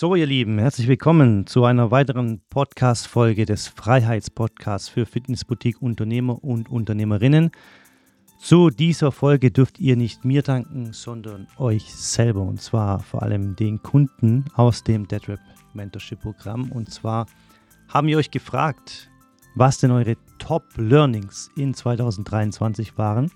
So, 0.00 0.14
ihr 0.14 0.26
Lieben, 0.26 0.60
herzlich 0.60 0.86
willkommen 0.86 1.48
zu 1.48 1.64
einer 1.64 1.90
weiteren 1.90 2.40
Podcast-Folge 2.50 3.46
des 3.46 3.66
Freiheitspodcasts 3.66 4.88
für 4.88 5.06
Fitnessboutique-Unternehmer 5.06 6.44
und 6.44 6.70
Unternehmerinnen. 6.70 7.50
Zu 8.38 8.70
dieser 8.70 9.10
Folge 9.10 9.50
dürft 9.50 9.80
ihr 9.80 9.96
nicht 9.96 10.24
mir 10.24 10.42
danken, 10.42 10.92
sondern 10.92 11.48
euch 11.56 11.92
selber 11.92 12.42
und 12.42 12.62
zwar 12.62 13.00
vor 13.00 13.24
allem 13.24 13.56
den 13.56 13.82
Kunden 13.82 14.44
aus 14.54 14.84
dem 14.84 15.08
DeadRap 15.08 15.40
Mentorship 15.74 16.20
Programm. 16.20 16.70
Und 16.70 16.94
zwar 16.94 17.26
haben 17.88 18.06
wir 18.06 18.18
euch 18.18 18.30
gefragt, 18.30 19.10
was 19.56 19.78
denn 19.78 19.90
eure 19.90 20.14
Top-Learnings 20.38 21.50
in 21.56 21.74
2023 21.74 22.96
waren 22.98 23.32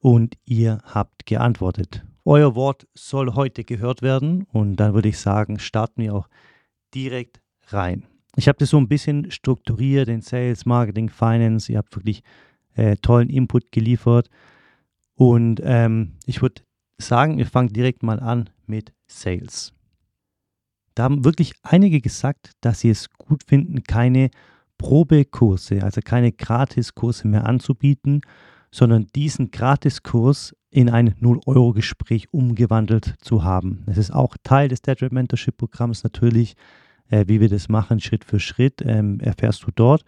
und 0.00 0.38
ihr 0.46 0.78
habt 0.86 1.26
geantwortet. 1.26 2.05
Euer 2.26 2.56
Wort 2.56 2.88
soll 2.92 3.34
heute 3.34 3.62
gehört 3.62 4.02
werden 4.02 4.48
und 4.52 4.76
dann 4.76 4.94
würde 4.94 5.10
ich 5.10 5.18
sagen, 5.18 5.60
starten 5.60 6.02
wir 6.02 6.12
auch 6.12 6.28
direkt 6.92 7.40
rein. 7.68 8.04
Ich 8.34 8.48
habe 8.48 8.58
das 8.58 8.70
so 8.70 8.78
ein 8.78 8.88
bisschen 8.88 9.30
strukturiert 9.30 10.08
in 10.08 10.22
Sales, 10.22 10.66
Marketing, 10.66 11.08
Finance. 11.08 11.70
Ihr 11.70 11.78
habt 11.78 11.94
wirklich 11.94 12.24
äh, 12.74 12.96
tollen 12.96 13.30
Input 13.30 13.70
geliefert 13.70 14.28
und 15.14 15.60
ähm, 15.62 16.14
ich 16.26 16.42
würde 16.42 16.62
sagen, 16.98 17.38
wir 17.38 17.46
fangen 17.46 17.72
direkt 17.72 18.02
mal 18.02 18.18
an 18.18 18.50
mit 18.66 18.92
Sales. 19.06 19.72
Da 20.96 21.04
haben 21.04 21.24
wirklich 21.24 21.52
einige 21.62 22.00
gesagt, 22.00 22.50
dass 22.60 22.80
sie 22.80 22.90
es 22.90 23.08
gut 23.10 23.44
finden, 23.44 23.84
keine 23.84 24.30
Probekurse, 24.78 25.84
also 25.84 26.00
keine 26.04 26.32
Gratiskurse 26.32 27.28
mehr 27.28 27.46
anzubieten, 27.46 28.22
sondern 28.72 29.06
diesen 29.14 29.52
Gratiskurs 29.52 30.55
in 30.70 30.90
ein 30.90 31.14
0-Euro-Gespräch 31.14 32.32
umgewandelt 32.32 33.14
zu 33.20 33.44
haben. 33.44 33.84
Es 33.86 33.98
ist 33.98 34.10
auch 34.12 34.36
Teil 34.42 34.68
des 34.68 34.82
Deadrip 34.82 35.12
Mentorship 35.12 35.56
Programms 35.56 36.04
natürlich, 36.04 36.56
äh, 37.08 37.24
wie 37.28 37.40
wir 37.40 37.48
das 37.48 37.68
machen, 37.68 38.00
Schritt 38.00 38.24
für 38.24 38.40
Schritt, 38.40 38.82
ähm, 38.84 39.20
erfährst 39.20 39.64
du 39.64 39.70
dort. 39.74 40.04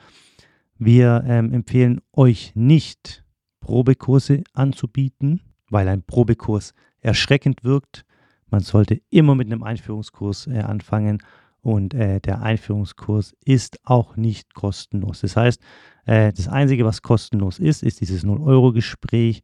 Wir 0.79 1.25
ähm, 1.27 1.53
empfehlen 1.53 2.01
euch 2.13 2.53
nicht, 2.55 3.25
Probekurse 3.61 4.45
anzubieten, 4.55 5.41
weil 5.69 5.89
ein 5.89 6.03
Probekurs 6.03 6.75
erschreckend 7.01 7.65
wirkt. 7.65 8.05
Man 8.51 8.61
sollte 8.61 9.01
immer 9.11 9.35
mit 9.35 9.49
einem 9.49 9.63
Einführungskurs 9.63 10.47
äh, 10.47 10.61
anfangen 10.61 11.23
und 11.61 11.93
äh, 11.95 12.21
der 12.21 12.43
Einführungskurs 12.43 13.35
ist 13.45 13.79
auch 13.85 14.17
nicht 14.17 14.55
kostenlos. 14.55 15.21
Das 15.21 15.37
heißt, 15.37 15.61
äh, 16.07 16.33
das 16.33 16.49
Einzige, 16.49 16.85
was 16.85 17.03
kostenlos 17.03 17.59
ist, 17.59 17.83
ist 17.83 18.01
dieses 18.01 18.25
0-Euro-Gespräch, 18.25 19.43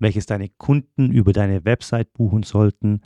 welches 0.00 0.26
deine 0.26 0.48
Kunden 0.48 1.12
über 1.12 1.32
deine 1.32 1.64
Website 1.64 2.12
buchen 2.12 2.42
sollten, 2.42 3.00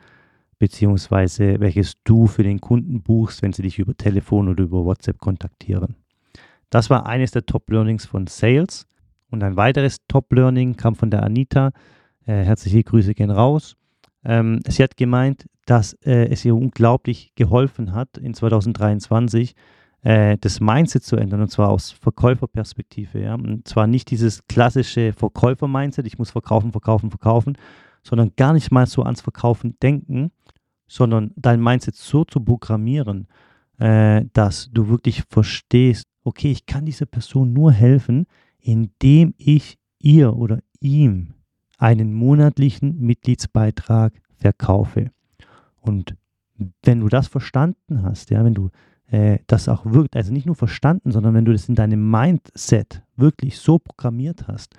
beziehungsweise 0.59 1.61
welches 1.61 2.03
du 2.05 2.27
für 2.27 2.43
den 2.43 2.61
Kunden 2.61 3.03
buchst, 3.03 3.43
wenn 3.43 3.53
sie 3.53 3.63
dich 3.63 3.79
über 3.79 3.95
Telefon 3.95 4.49
oder 4.49 4.65
über 4.65 4.85
WhatsApp 4.85 5.19
kontaktieren. 5.19 5.97
Das 6.71 6.91
war 6.91 7.07
eines 7.07 7.33
der 7.33 7.45
Top-Learnings 7.45 8.07
von 8.07 8.27
Sales. 8.27 8.87
Und 9.31 9.43
ein 9.43 9.57
weiteres 9.57 9.99
Top-Learning 10.09 10.77
kam 10.77 10.95
von 10.95 11.11
der 11.11 11.23
Anita. 11.23 11.73
Äh, 12.27 12.45
herzliche 12.45 12.83
Grüße 12.83 13.15
gehen 13.15 13.31
raus. 13.31 13.77
Ähm, 14.25 14.61
sie 14.67 14.83
hat 14.83 14.97
gemeint, 14.97 15.47
dass 15.67 15.95
äh, 16.05 16.29
es 16.31 16.45
ihr 16.45 16.55
unglaublich 16.55 17.33
geholfen 17.35 17.93
hat, 17.93 18.17
in 18.17 18.35
2023 18.35 19.55
äh, 20.05 20.37
das 20.39 20.61
Mindset 20.61 21.03
zu 21.03 21.17
ändern, 21.17 21.41
und 21.41 21.51
zwar 21.51 21.71
aus 21.71 21.91
Verkäuferperspektive. 21.91 23.21
Ja? 23.21 23.35
Und 23.35 23.67
zwar 23.67 23.87
nicht 23.87 24.11
dieses 24.11 24.47
klassische 24.47 25.13
Verkäufer-Mindset, 25.15 26.07
ich 26.07 26.19
muss 26.19 26.31
verkaufen, 26.31 26.73
verkaufen, 26.73 27.11
verkaufen, 27.11 27.59
sondern 28.03 28.33
gar 28.37 28.53
nicht 28.53 28.71
mal 28.71 28.87
so 28.87 29.03
ans 29.03 29.23
Verkaufen 29.23 29.77
denken, 29.83 30.31
sondern 30.87 31.33
dein 31.37 31.63
Mindset 31.63 31.97
so 31.97 32.25
zu 32.25 32.41
programmieren, 32.41 33.27
äh, 33.79 34.25
dass 34.35 34.71
du 34.71 34.89
wirklich 34.89 35.23
verstehst, 35.31 36.07
okay, 36.23 36.53
ich 36.53 36.67
kann 36.67 36.85
dieser 36.85 37.07
Person 37.07 37.55
nur 37.55 37.73
helfen, 37.73 38.27
indem 38.61 39.35
ich 39.39 39.79
ihr 39.99 40.37
oder 40.37 40.61
ihm 40.81 41.33
einen 41.79 42.13
monatlichen 42.13 43.01
Mitgliedsbeitrag 43.01 44.13
verkaufe. 44.37 45.11
Und 45.81 46.15
wenn 46.83 47.01
du 47.01 47.09
das 47.09 47.27
verstanden 47.27 48.03
hast, 48.03 48.31
ja, 48.31 48.45
wenn 48.45 48.55
du 48.55 48.71
äh, 49.15 49.39
das 49.47 49.69
auch 49.69 49.87
wirkt, 49.87 50.17
also 50.17 50.33
nicht 50.33 50.47
nur 50.47 50.57
verstanden, 50.57 51.13
sondern 51.13 51.35
wenn 51.35 51.45
du 51.45 51.53
das 51.53 51.69
in 51.69 51.77
deinem 51.77 52.11
Mindset 52.11 53.03
wirklich 53.17 53.59
so 53.59 53.79
programmiert 53.79 54.49
hast 54.49 54.75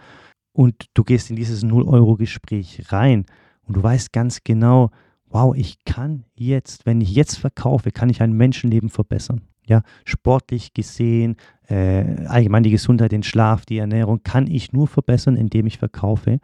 und 0.51 0.87
du 0.93 1.05
gehst 1.05 1.29
in 1.29 1.37
dieses 1.37 1.63
0-Euro-Gespräch 1.63 2.91
rein 2.91 3.25
und 3.63 3.77
du 3.77 3.83
weißt 3.83 4.11
ganz 4.11 4.43
genau, 4.43 4.91
wow, 5.29 5.55
ich 5.55 5.85
kann 5.85 6.25
jetzt, 6.35 6.85
wenn 6.85 6.99
ich 6.99 7.15
jetzt 7.15 7.37
verkaufe, 7.37 7.91
kann 7.91 8.09
ich 8.09 8.21
ein 8.21 8.33
Menschenleben 8.33 8.89
verbessern. 8.89 9.41
Ja, 9.67 9.83
sportlich 10.03 10.73
gesehen, 10.73 11.37
äh, 11.69 12.25
allgemein 12.27 12.63
die 12.63 12.71
Gesundheit, 12.71 13.13
den 13.13 13.23
Schlaf, 13.23 13.65
die 13.65 13.77
Ernährung 13.77 14.21
kann 14.23 14.47
ich 14.47 14.73
nur 14.73 14.87
verbessern, 14.87 15.37
indem 15.37 15.65
ich 15.65 15.77
verkaufe. 15.77 16.39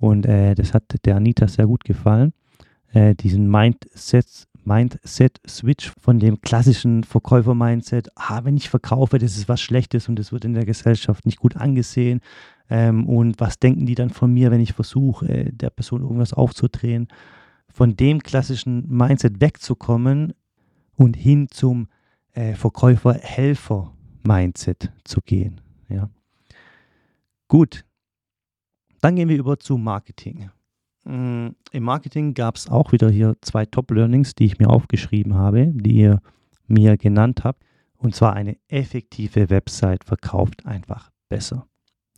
Und 0.00 0.24
äh, 0.24 0.54
das 0.54 0.72
hat 0.72 0.84
der 1.04 1.16
Anita 1.16 1.46
sehr 1.46 1.66
gut 1.66 1.84
gefallen, 1.84 2.32
äh, 2.92 3.14
diesen 3.14 3.50
Mindset 3.50 4.48
Mindset-Switch 4.64 5.92
von 6.00 6.18
dem 6.18 6.40
klassischen 6.40 7.04
Verkäufer-Mindset, 7.04 8.08
ah, 8.16 8.44
wenn 8.44 8.56
ich 8.56 8.70
verkaufe, 8.70 9.18
das 9.18 9.36
ist 9.36 9.48
was 9.48 9.60
Schlechtes 9.60 10.08
und 10.08 10.18
das 10.18 10.32
wird 10.32 10.44
in 10.44 10.54
der 10.54 10.64
Gesellschaft 10.64 11.24
nicht 11.26 11.38
gut 11.38 11.56
angesehen. 11.56 12.20
Ähm, 12.70 13.06
und 13.06 13.40
was 13.40 13.58
denken 13.58 13.84
die 13.86 13.94
dann 13.94 14.10
von 14.10 14.32
mir, 14.32 14.50
wenn 14.50 14.60
ich 14.60 14.72
versuche, 14.72 15.28
äh, 15.28 15.52
der 15.52 15.70
Person 15.70 16.02
irgendwas 16.02 16.32
aufzudrehen? 16.32 17.06
Von 17.68 17.96
dem 17.96 18.22
klassischen 18.22 18.88
Mindset 18.88 19.40
wegzukommen 19.40 20.34
und 20.96 21.16
hin 21.16 21.48
zum 21.50 21.88
äh, 22.32 22.54
Verkäufer-Helfer-Mindset 22.54 24.92
zu 25.04 25.20
gehen. 25.20 25.60
Ja. 25.88 26.08
Gut, 27.48 27.84
dann 29.00 29.16
gehen 29.16 29.28
wir 29.28 29.36
über 29.36 29.58
zu 29.58 29.76
Marketing. 29.76 30.50
Mm, 31.04 31.48
Im 31.72 31.82
Marketing 31.82 32.34
gab 32.34 32.56
es 32.56 32.68
auch 32.68 32.92
wieder 32.92 33.10
hier 33.10 33.36
zwei 33.42 33.66
Top-Learnings, 33.66 34.34
die 34.34 34.46
ich 34.46 34.58
mir 34.58 34.70
aufgeschrieben 34.70 35.34
habe, 35.34 35.72
die 35.74 35.96
ihr 35.96 36.20
mir 36.66 36.96
genannt 36.96 37.44
habt. 37.44 37.62
Und 37.96 38.14
zwar 38.14 38.34
eine 38.34 38.56
effektive 38.68 39.50
Website 39.50 40.04
verkauft 40.04 40.66
einfach 40.66 41.10
besser. 41.28 41.66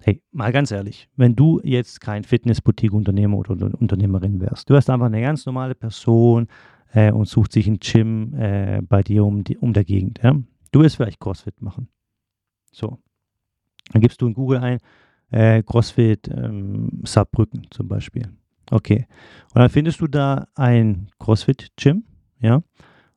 Hey, 0.00 0.22
mal 0.30 0.52
ganz 0.52 0.70
ehrlich, 0.70 1.08
wenn 1.16 1.34
du 1.34 1.60
jetzt 1.64 2.00
kein 2.00 2.22
Fitnessboutique-Unternehmer 2.22 3.38
oder 3.38 3.52
Unternehmerin 3.80 4.40
wärst, 4.40 4.68
du 4.70 4.74
wärst 4.74 4.90
einfach 4.90 5.06
eine 5.06 5.20
ganz 5.20 5.46
normale 5.46 5.74
Person 5.74 6.46
äh, 6.92 7.10
und 7.10 7.28
sucht 7.28 7.52
sich 7.52 7.66
ein 7.66 7.78
Gym 7.78 8.34
äh, 8.34 8.82
bei 8.82 9.02
dir 9.02 9.24
um, 9.24 9.42
die, 9.42 9.58
um 9.58 9.72
der 9.72 9.84
Gegend. 9.84 10.20
Ja? 10.22 10.36
Du 10.70 10.80
willst 10.80 10.96
vielleicht 10.96 11.18
CrossFit 11.18 11.60
machen. 11.60 11.88
So. 12.72 12.98
Dann 13.92 14.02
gibst 14.02 14.20
du 14.20 14.26
in 14.26 14.34
Google 14.34 14.58
ein, 14.58 14.78
äh, 15.30 15.62
CrossFit 15.62 16.28
ähm, 16.28 17.02
Saarbrücken 17.04 17.66
zum 17.70 17.88
Beispiel. 17.88 18.28
Okay. 18.70 19.06
Und 19.54 19.60
dann 19.60 19.70
findest 19.70 20.00
du 20.00 20.06
da 20.06 20.48
ein 20.54 21.08
CrossFit-Gym, 21.18 22.04
ja, 22.40 22.62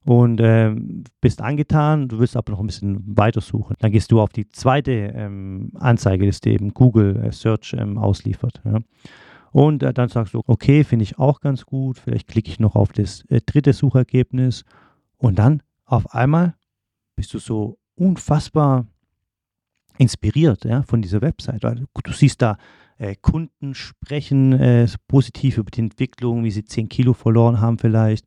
und 0.05 0.39
ähm, 0.41 1.03
bist 1.21 1.41
angetan, 1.41 2.07
du 2.07 2.19
willst 2.19 2.37
aber 2.37 2.53
noch 2.53 2.59
ein 2.59 2.67
bisschen 2.67 3.03
weiter 3.17 3.41
suchen. 3.41 3.75
Dann 3.79 3.91
gehst 3.91 4.11
du 4.11 4.21
auf 4.21 4.31
die 4.31 4.49
zweite 4.49 4.91
ähm, 4.91 5.71
Anzeige, 5.75 6.27
dir 6.29 6.53
eben 6.53 6.73
Google 6.73 7.17
äh, 7.17 7.31
Search 7.31 7.75
ähm, 7.77 7.97
ausliefert. 7.97 8.61
Ja. 8.63 8.79
Und 9.51 9.83
äh, 9.83 9.93
dann 9.93 10.09
sagst 10.09 10.33
du, 10.33 10.41
okay, 10.47 10.83
finde 10.83 11.03
ich 11.03 11.19
auch 11.19 11.41
ganz 11.41 11.65
gut, 11.65 11.99
vielleicht 11.99 12.27
klicke 12.27 12.49
ich 12.49 12.59
noch 12.59 12.75
auf 12.75 12.91
das 12.91 13.23
äh, 13.29 13.41
dritte 13.45 13.73
Suchergebnis 13.73 14.63
und 15.17 15.37
dann 15.37 15.61
auf 15.85 16.13
einmal 16.13 16.55
bist 17.15 17.33
du 17.33 17.39
so 17.39 17.77
unfassbar 17.95 18.87
inspiriert 19.97 20.63
ja, 20.65 20.83
von 20.83 21.01
dieser 21.01 21.21
Website. 21.21 21.63
Weil 21.63 21.85
du 22.03 22.13
siehst 22.13 22.41
da 22.41 22.57
Kunden 23.21 23.73
sprechen 23.75 24.53
äh, 24.53 24.87
positiv 25.07 25.57
über 25.57 25.71
die 25.71 25.81
Entwicklung, 25.81 26.43
wie 26.43 26.51
sie 26.51 26.65
10 26.65 26.89
Kilo 26.89 27.13
verloren 27.13 27.61
haben 27.61 27.79
vielleicht. 27.79 28.25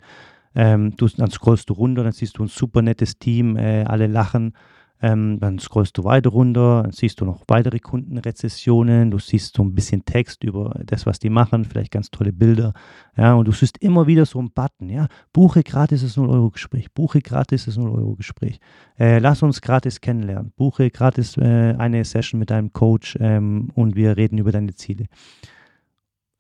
Ähm, 0.55 0.97
du, 0.97 1.09
dann 1.09 1.31
scrollst 1.31 1.69
du 1.71 1.75
runter, 1.75 2.05
dann 2.05 2.13
siehst 2.13 2.39
du 2.39 2.43
ein 2.43 2.49
super 2.49 2.83
nettes 2.83 3.19
Team, 3.19 3.57
äh, 3.57 3.85
alle 3.85 4.07
lachen. 4.07 4.55
Ähm, 5.03 5.41
dann 5.41 5.59
scrollst 5.59 5.99
du 5.99 6.05
weiter 6.05 6.31
runter, 6.31 6.85
dann 6.85 6.93
siehst 6.93 7.21
du 7.21 7.25
noch 7.25 7.43
weitere 7.49 7.81
Kundenrezessionen, 7.81 9.11
du 9.11 9.19
siehst 9.19 9.57
so 9.57 9.65
ein 9.65 9.75
bisschen 9.75 10.05
Text 10.05 10.45
über 10.45 10.81
das, 10.87 11.07
was 11.07 11.19
die 11.19 11.29
machen, 11.29 11.65
vielleicht 11.65 11.91
ganz 11.91 12.11
tolle 12.11 12.33
Bilder. 12.33 12.73
Ja, 13.17 13.35
und 13.35 13.47
du 13.47 13.53
siehst 13.53 13.79
immer 13.79 14.07
wieder 14.07 14.25
so 14.27 14.39
einen 14.39 14.53
Button, 14.53 14.89
ja, 14.89 15.09
buche 15.33 15.65
gratis 15.65 16.03
das 16.03 16.17
0-Euro-Gespräch, 16.17 16.93
buche 16.93 17.21
gratis 17.21 17.65
das 17.65 17.77
0-Euro-Gespräch, 17.77 18.61
äh, 18.99 19.19
lass 19.19 19.43
uns 19.43 19.61
gratis 19.61 20.01
kennenlernen, 20.01 20.53
buche 20.57 20.91
gratis 20.91 21.37
äh, 21.37 21.75
eine 21.77 22.05
Session 22.05 22.39
mit 22.39 22.51
deinem 22.51 22.73
Coach 22.73 23.19
ähm, 23.21 23.71
und 23.75 23.97
wir 23.97 24.17
reden 24.17 24.39
über 24.39 24.53
deine 24.53 24.75
Ziele. 24.75 25.07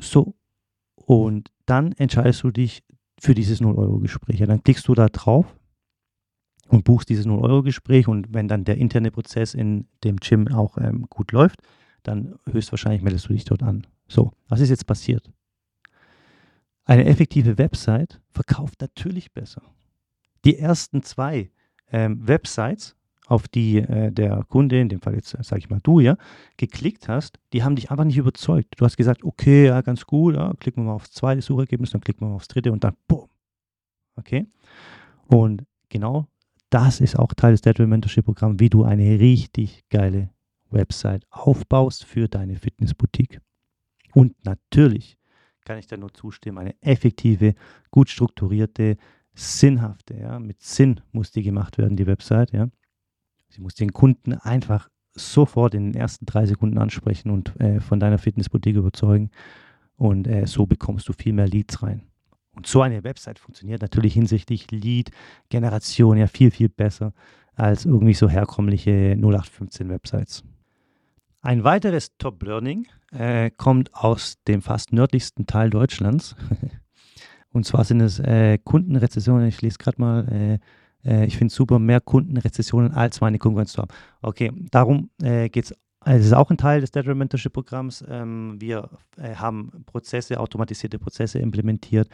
So, 0.00 0.34
und 0.94 1.50
dann 1.66 1.92
entscheidest 1.92 2.44
du 2.44 2.52
dich 2.52 2.84
für 3.20 3.34
dieses 3.34 3.60
0-Euro-Gespräch. 3.60 4.38
Ja, 4.38 4.46
dann 4.46 4.62
klickst 4.62 4.86
du 4.88 4.94
da 4.94 5.08
drauf 5.08 5.46
und 6.72 6.84
buchst 6.84 7.10
dieses 7.10 7.26
0-Euro-Gespräch 7.26 8.08
und 8.08 8.32
wenn 8.32 8.48
dann 8.48 8.64
der 8.64 8.78
interne 8.78 9.10
Prozess 9.10 9.52
in 9.52 9.86
dem 10.04 10.16
Gym 10.16 10.48
auch 10.48 10.78
ähm, 10.78 11.04
gut 11.10 11.30
läuft, 11.30 11.60
dann 12.02 12.34
höchstwahrscheinlich 12.50 13.02
meldest 13.02 13.28
du 13.28 13.34
dich 13.34 13.44
dort 13.44 13.62
an. 13.62 13.86
So, 14.08 14.32
was 14.48 14.60
ist 14.60 14.70
jetzt 14.70 14.86
passiert? 14.86 15.30
Eine 16.84 17.04
effektive 17.04 17.58
Website 17.58 18.22
verkauft 18.30 18.80
natürlich 18.80 19.32
besser. 19.32 19.62
die 20.46 20.58
ersten 20.58 21.02
zwei 21.02 21.50
ähm, 21.92 22.26
Websites, 22.26 22.96
auf 23.26 23.48
die 23.48 23.76
äh, 23.76 24.10
der 24.10 24.42
Kunde, 24.48 24.80
in 24.80 24.88
dem 24.88 25.02
Fall 25.02 25.14
jetzt 25.14 25.36
sage 25.44 25.58
ich 25.58 25.68
mal 25.68 25.80
du, 25.82 26.00
ja, 26.00 26.16
geklickt 26.56 27.06
hast, 27.06 27.38
die 27.52 27.62
haben 27.62 27.76
dich 27.76 27.90
einfach 27.90 28.04
nicht 28.04 28.16
überzeugt. 28.16 28.74
Du 28.78 28.84
hast 28.86 28.96
gesagt, 28.96 29.24
okay, 29.24 29.66
ja, 29.66 29.82
ganz 29.82 30.06
gut, 30.06 30.36
ja, 30.36 30.54
klicken 30.58 30.82
wir 30.82 30.88
mal 30.88 30.94
aufs 30.94 31.12
zweite 31.12 31.42
Suchergebnis, 31.42 31.90
dann 31.90 32.00
klicken 32.00 32.22
wir 32.22 32.30
mal 32.30 32.36
aufs 32.36 32.48
dritte 32.48 32.72
und 32.72 32.82
dann 32.82 32.96
boom. 33.06 33.28
Okay? 34.16 34.46
Und 35.28 35.64
genau 35.90 36.26
das 36.72 37.00
ist 37.00 37.18
auch 37.18 37.34
Teil 37.34 37.52
des 37.52 37.60
Deadwell 37.60 37.86
Mentorship 37.86 38.24
Programms, 38.24 38.58
wie 38.58 38.70
du 38.70 38.84
eine 38.84 39.20
richtig 39.20 39.84
geile 39.90 40.30
Website 40.70 41.26
aufbaust 41.30 42.04
für 42.04 42.28
deine 42.28 42.56
Fitnessboutique. 42.56 43.40
Und 44.14 44.34
natürlich 44.44 45.18
kann 45.64 45.78
ich 45.78 45.86
da 45.86 45.96
nur 45.96 46.12
zustimmen, 46.14 46.58
eine 46.58 46.74
effektive, 46.82 47.54
gut 47.90 48.08
strukturierte, 48.08 48.96
sinnhafte, 49.34 50.14
ja, 50.14 50.38
mit 50.38 50.62
Sinn 50.62 51.00
muss 51.12 51.30
die 51.30 51.42
gemacht 51.42 51.78
werden, 51.78 51.96
die 51.96 52.06
Website, 52.06 52.52
ja. 52.52 52.68
Sie 53.48 53.60
muss 53.60 53.74
den 53.74 53.92
Kunden 53.92 54.32
einfach 54.32 54.88
sofort 55.14 55.74
in 55.74 55.92
den 55.92 55.94
ersten 55.94 56.24
drei 56.24 56.46
Sekunden 56.46 56.78
ansprechen 56.78 57.30
und 57.30 57.58
äh, 57.60 57.80
von 57.80 58.00
deiner 58.00 58.16
Fitnessboutique 58.16 58.76
überzeugen. 58.76 59.30
Und 59.96 60.26
äh, 60.26 60.46
so 60.46 60.64
bekommst 60.64 61.06
du 61.08 61.12
viel 61.12 61.34
mehr 61.34 61.46
Leads 61.48 61.82
rein. 61.82 62.11
Und 62.54 62.66
so 62.66 62.82
eine 62.82 63.02
Website 63.04 63.38
funktioniert 63.38 63.82
natürlich 63.82 64.14
hinsichtlich 64.14 64.70
Lead-Generation 64.70 66.18
ja 66.18 66.26
viel, 66.26 66.50
viel 66.50 66.68
besser 66.68 67.12
als 67.54 67.84
irgendwie 67.84 68.14
so 68.14 68.28
herkömmliche 68.28 69.14
0815-Websites. 69.18 70.42
Ein 71.40 71.64
weiteres 71.64 72.16
Top-Learning 72.18 72.86
äh, 73.10 73.50
kommt 73.50 73.94
aus 73.94 74.36
dem 74.46 74.62
fast 74.62 74.92
nördlichsten 74.92 75.46
Teil 75.46 75.70
Deutschlands. 75.70 76.36
Und 77.52 77.66
zwar 77.66 77.84
sind 77.84 78.00
es 78.00 78.18
äh, 78.18 78.58
Kundenrezessionen. 78.58 79.48
Ich 79.48 79.60
lese 79.60 79.78
gerade 79.78 80.00
mal 80.00 80.28
äh, 80.28 80.58
äh, 81.04 81.26
ich 81.26 81.36
finde 81.36 81.52
super, 81.52 81.78
mehr 81.78 82.00
Kundenrezessionen 82.00 82.92
als 82.92 83.20
meine 83.20 83.38
Konkurrenz 83.38 83.72
zu 83.72 83.82
haben. 83.82 83.92
Okay, 84.20 84.52
darum 84.70 85.10
äh, 85.22 85.48
geht 85.48 85.66
es. 85.66 85.74
Also 86.04 86.20
es 86.20 86.26
ist 86.26 86.32
auch 86.32 86.50
ein 86.50 86.56
Teil 86.56 86.80
des 86.80 86.90
Data 86.90 87.14
Mentorship 87.14 87.52
Programms. 87.52 88.04
Ähm, 88.08 88.60
wir 88.60 88.88
äh, 89.16 89.34
haben 89.34 89.84
Prozesse, 89.86 90.40
automatisierte 90.40 90.98
Prozesse 90.98 91.38
implementiert, 91.38 92.08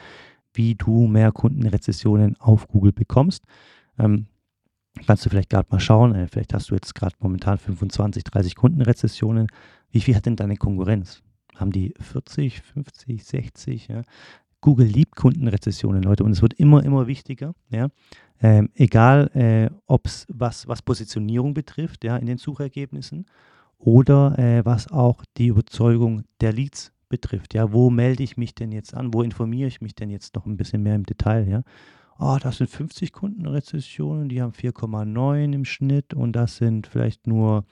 wie 0.53 0.75
du 0.75 1.07
mehr 1.07 1.33
Kundenrezessionen 1.33 2.37
auf 2.39 2.69
Google 2.69 2.93
bekommst. 2.93 3.45
Ähm, 3.99 4.27
kannst 5.07 5.25
du 5.25 5.31
vielleicht 5.31 5.51
gerade 5.51 5.69
mal 5.71 5.81
schauen, 5.81 6.15
äh, 6.15 6.29
vielleicht 6.29 6.53
hast 6.53 6.71
du 6.71 6.75
jetzt 6.75 6.95
gerade 6.95 7.15
momentan 7.21 7.59
25, 7.59 8.25
30 8.25 8.57
Kundenrezessionen. 8.57 9.47
Wie 9.91 10.01
viel 10.01 10.15
hat 10.15 10.27
denn 10.27 10.37
deine 10.37 10.57
Konkurrenz? 10.57 11.23
Haben 11.57 11.73
die 11.73 11.95
40, 11.99 12.61
50, 12.61 13.25
60? 13.25 13.89
Ja? 13.89 14.03
Google 14.61 14.87
liebt 14.87 15.17
Kundenrezessionen, 15.17 16.03
Leute, 16.03 16.25
und 16.25 16.33
es 16.33 16.43
wird 16.43 16.55
immer, 16.55 16.85
immer 16.85 17.07
wichtiger. 17.07 17.55
Ja? 17.71 17.89
Ähm, 18.41 18.69
egal, 18.75 19.31
äh, 19.35 19.75
ob 19.87 20.09
was, 20.29 20.69
was 20.69 20.83
Positionierung 20.83 21.55
betrifft, 21.55 22.05
ja, 22.05 22.17
in 22.17 22.27
den 22.27 22.39
Suchergebnissen 22.39 23.27
oder 23.79 24.39
äh, 24.39 24.65
was 24.65 24.91
auch 24.91 25.23
die 25.37 25.49
Überzeugung 25.49 26.25
der 26.41 26.53
Leads 26.53 26.93
betrifft. 27.09 27.55
Ja, 27.55 27.73
wo 27.73 27.91
melde 27.91 28.23
ich 28.23 28.37
mich 28.37 28.55
denn 28.55 28.73
jetzt 28.73 28.95
an? 28.95 29.15
Wo 29.15 29.23
informiere 29.23 29.69
ich 29.69 29.81
mich 29.81 29.95
denn 29.95 30.11
jetzt 30.11 30.35
noch 30.35 30.47
ein 30.47 30.57
bisschen 30.57 30.83
mehr 30.83 30.95
im 30.95 31.05
Detail? 31.05 31.49
Ja, 31.49 31.63
oh, 32.19 32.37
das 32.41 32.59
sind 32.59 32.69
50 32.69 33.13
Kundenrezessionen, 33.13 34.29
die 34.29 34.43
haben 34.43 34.53
4,9 34.53 35.55
im 35.55 35.65
Schnitt 35.65 36.15
und 36.15 36.33
das 36.33 36.57
sind 36.57 36.87
vielleicht 36.87 37.27
nur 37.27 37.65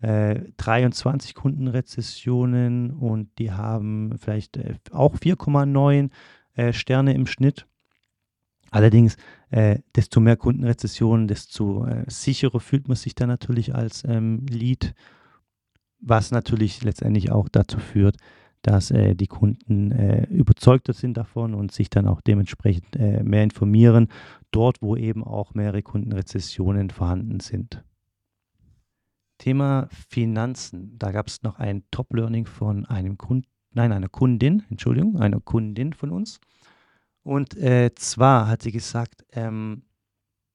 äh, 0.00 0.40
23 0.56 1.34
Kundenrezessionen 1.34 2.90
und 2.90 3.28
die 3.38 3.52
haben 3.52 4.14
vielleicht 4.18 4.56
äh, 4.56 4.74
auch 4.92 5.16
4,9 5.16 6.10
äh, 6.54 6.72
Sterne 6.72 7.14
im 7.14 7.26
Schnitt. 7.26 7.66
Allerdings, 8.70 9.16
äh, 9.50 9.80
desto 9.96 10.20
mehr 10.20 10.36
Kundenrezessionen, 10.36 11.26
desto 11.26 11.84
äh, 11.86 12.04
sicherer 12.06 12.60
fühlt 12.60 12.88
man 12.88 12.96
sich 12.96 13.14
dann 13.14 13.28
natürlich 13.28 13.74
als 13.74 14.04
ähm, 14.04 14.46
Lead, 14.48 14.94
was 16.00 16.30
natürlich 16.30 16.82
letztendlich 16.82 17.30
auch 17.30 17.48
dazu 17.48 17.78
führt, 17.78 18.16
dass 18.62 18.90
äh, 18.90 19.14
die 19.14 19.26
Kunden 19.26 19.92
äh, 19.92 20.24
überzeugter 20.24 20.92
sind 20.92 21.16
davon 21.16 21.54
und 21.54 21.72
sich 21.72 21.88
dann 21.88 22.06
auch 22.06 22.20
dementsprechend 22.20 22.96
äh, 22.96 23.22
mehr 23.22 23.42
informieren, 23.42 24.08
dort 24.50 24.82
wo 24.82 24.96
eben 24.96 25.24
auch 25.24 25.54
mehrere 25.54 25.82
Kundenrezessionen 25.82 26.90
vorhanden 26.90 27.40
sind. 27.40 27.82
Thema 29.38 29.88
Finanzen. 30.10 30.98
Da 30.98 31.12
gab 31.12 31.28
es 31.28 31.42
noch 31.42 31.58
ein 31.58 31.84
Top-Learning 31.90 32.44
von 32.44 32.84
einem 32.84 33.16
Kunden, 33.16 33.48
nein, 33.72 33.92
einer 33.92 34.10
Kundin, 34.10 34.64
Entschuldigung, 34.68 35.18
einer 35.18 35.40
Kundin 35.40 35.94
von 35.94 36.10
uns. 36.10 36.40
Und 37.22 37.56
äh, 37.56 37.94
zwar 37.94 38.48
hat 38.48 38.62
sie 38.62 38.72
gesagt, 38.72 39.24
ähm, 39.32 39.82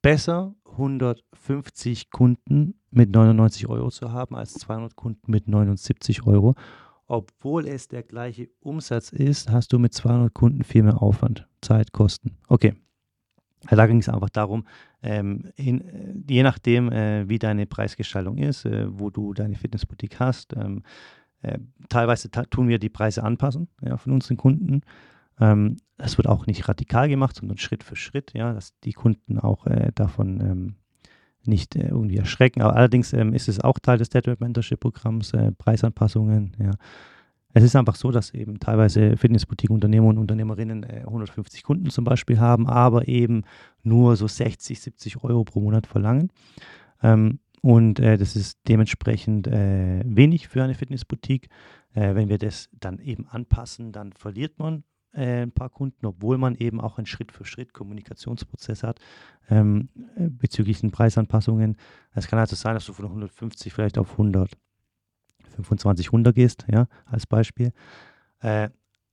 besser 0.03 0.53
150 0.71 2.11
Kunden 2.11 2.75
mit 2.95 3.11
99 3.11 3.67
Euro 3.67 3.89
zu 3.89 4.11
haben 4.11 4.35
als 4.35 4.53
200 4.53 4.95
Kunden 4.95 5.31
mit 5.31 5.47
79 5.47 6.25
Euro. 6.25 6.55
Obwohl 7.07 7.67
es 7.67 7.87
der 7.87 8.03
gleiche 8.03 8.49
Umsatz 8.61 9.11
ist, 9.11 9.51
hast 9.51 9.71
du 9.73 9.79
mit 9.79 9.93
200 9.93 10.33
Kunden 10.33 10.63
viel 10.63 10.83
mehr 10.83 11.01
Aufwand, 11.01 11.47
Zeit, 11.61 11.91
Kosten. 11.91 12.37
Okay. 12.47 12.73
Da 13.69 13.87
ging 13.87 13.97
es 13.97 14.09
einfach 14.09 14.29
darum, 14.29 14.65
ähm, 15.01 15.49
in, 15.55 15.81
äh, 15.81 16.13
je 16.29 16.43
nachdem, 16.43 16.91
äh, 16.91 17.27
wie 17.27 17.39
deine 17.39 17.65
Preisgestaltung 17.65 18.37
ist, 18.37 18.65
äh, 18.65 18.85
wo 18.89 19.09
du 19.09 19.33
deine 19.33 19.55
Fitnessboutique 19.55 20.19
hast, 20.19 20.55
ähm, 20.55 20.83
äh, 21.41 21.59
teilweise 21.89 22.29
ta 22.29 22.43
tun 22.43 22.67
wir 22.67 22.79
die 22.79 22.89
Preise 22.89 23.23
anpassen 23.23 23.67
ja, 23.81 23.97
von 23.97 24.13
unseren 24.13 24.37
Kunden. 24.37 24.81
Ähm, 25.39 25.77
das 25.97 26.17
wird 26.17 26.27
auch 26.27 26.45
nicht 26.47 26.67
radikal 26.67 27.09
gemacht, 27.09 27.35
sondern 27.35 27.57
Schritt 27.57 27.83
für 27.83 27.95
Schritt, 27.95 28.33
ja, 28.33 28.53
dass 28.53 28.77
die 28.79 28.93
Kunden 28.93 29.39
auch 29.39 29.65
äh, 29.65 29.91
davon 29.93 30.41
ähm, 30.41 30.75
nicht 31.47 31.75
äh, 31.75 31.87
irgendwie 31.87 32.17
erschrecken. 32.17 32.61
Aber 32.61 32.75
allerdings 32.75 33.13
ähm, 33.13 33.33
ist 33.33 33.47
es 33.47 33.59
auch 33.59 33.79
Teil 33.79 33.97
des 33.97 34.09
Deadweight 34.09 34.39
Mentorship 34.41 34.79
Programms, 34.79 35.33
äh, 35.33 35.51
Preisanpassungen, 35.51 36.55
ja. 36.59 36.71
Es 37.57 37.63
ist 37.63 37.77
einfach 37.77 37.95
so, 37.95 38.11
dass 38.11 38.33
eben 38.33 38.59
teilweise 38.59 39.15
Fitnessboutique-Unternehmer 39.15 40.07
und 40.07 40.17
Unternehmerinnen 40.17 40.83
150 40.83 41.61
äh, 41.61 41.63
Kunden 41.63 41.89
zum 41.89 42.03
Beispiel 42.03 42.37
haben, 42.37 42.67
aber 42.67 43.07
eben 43.07 43.43
nur 43.81 44.17
so 44.17 44.27
60, 44.27 44.81
70 44.81 45.23
Euro 45.23 45.45
pro 45.45 45.61
Monat 45.61 45.87
verlangen. 45.87 46.31
Ähm, 47.01 47.39
und 47.61 48.01
äh, 48.01 48.17
das 48.17 48.35
ist 48.35 48.59
dementsprechend 48.67 49.47
äh, 49.47 50.01
wenig 50.05 50.49
für 50.49 50.63
eine 50.63 50.73
Fitnessboutique. 50.73 51.47
Äh, 51.93 52.13
wenn 52.13 52.27
wir 52.27 52.39
das 52.39 52.69
dann 52.73 52.99
eben 52.99 53.25
anpassen, 53.29 53.93
dann 53.93 54.11
verliert 54.11 54.59
man 54.59 54.83
äh, 55.15 55.43
ein 55.43 55.51
paar 55.51 55.69
Kunden, 55.69 56.05
obwohl 56.05 56.37
man 56.37 56.55
eben 56.55 56.81
auch 56.81 56.97
einen 56.97 57.07
Schritt 57.07 57.31
für 57.31 57.45
Schritt 57.45 57.73
Kommunikationsprozess 57.73 58.83
hat 58.83 58.99
ähm, 59.49 59.89
äh, 60.15 60.29
bezüglich 60.29 60.81
den 60.81 60.91
Preisanpassungen. 60.91 61.77
Es 62.13 62.27
kann 62.27 62.39
also 62.39 62.55
sein, 62.55 62.75
dass 62.75 62.85
du 62.85 62.93
von 62.93 63.05
150 63.05 63.73
vielleicht 63.73 63.97
auf 63.97 64.11
100, 64.11 64.51
25 65.55 66.11
runter 66.11 66.33
gehst, 66.33 66.65
ja, 66.71 66.87
als 67.05 67.25
Beispiel. 67.25 67.71
Äh, 68.39 68.69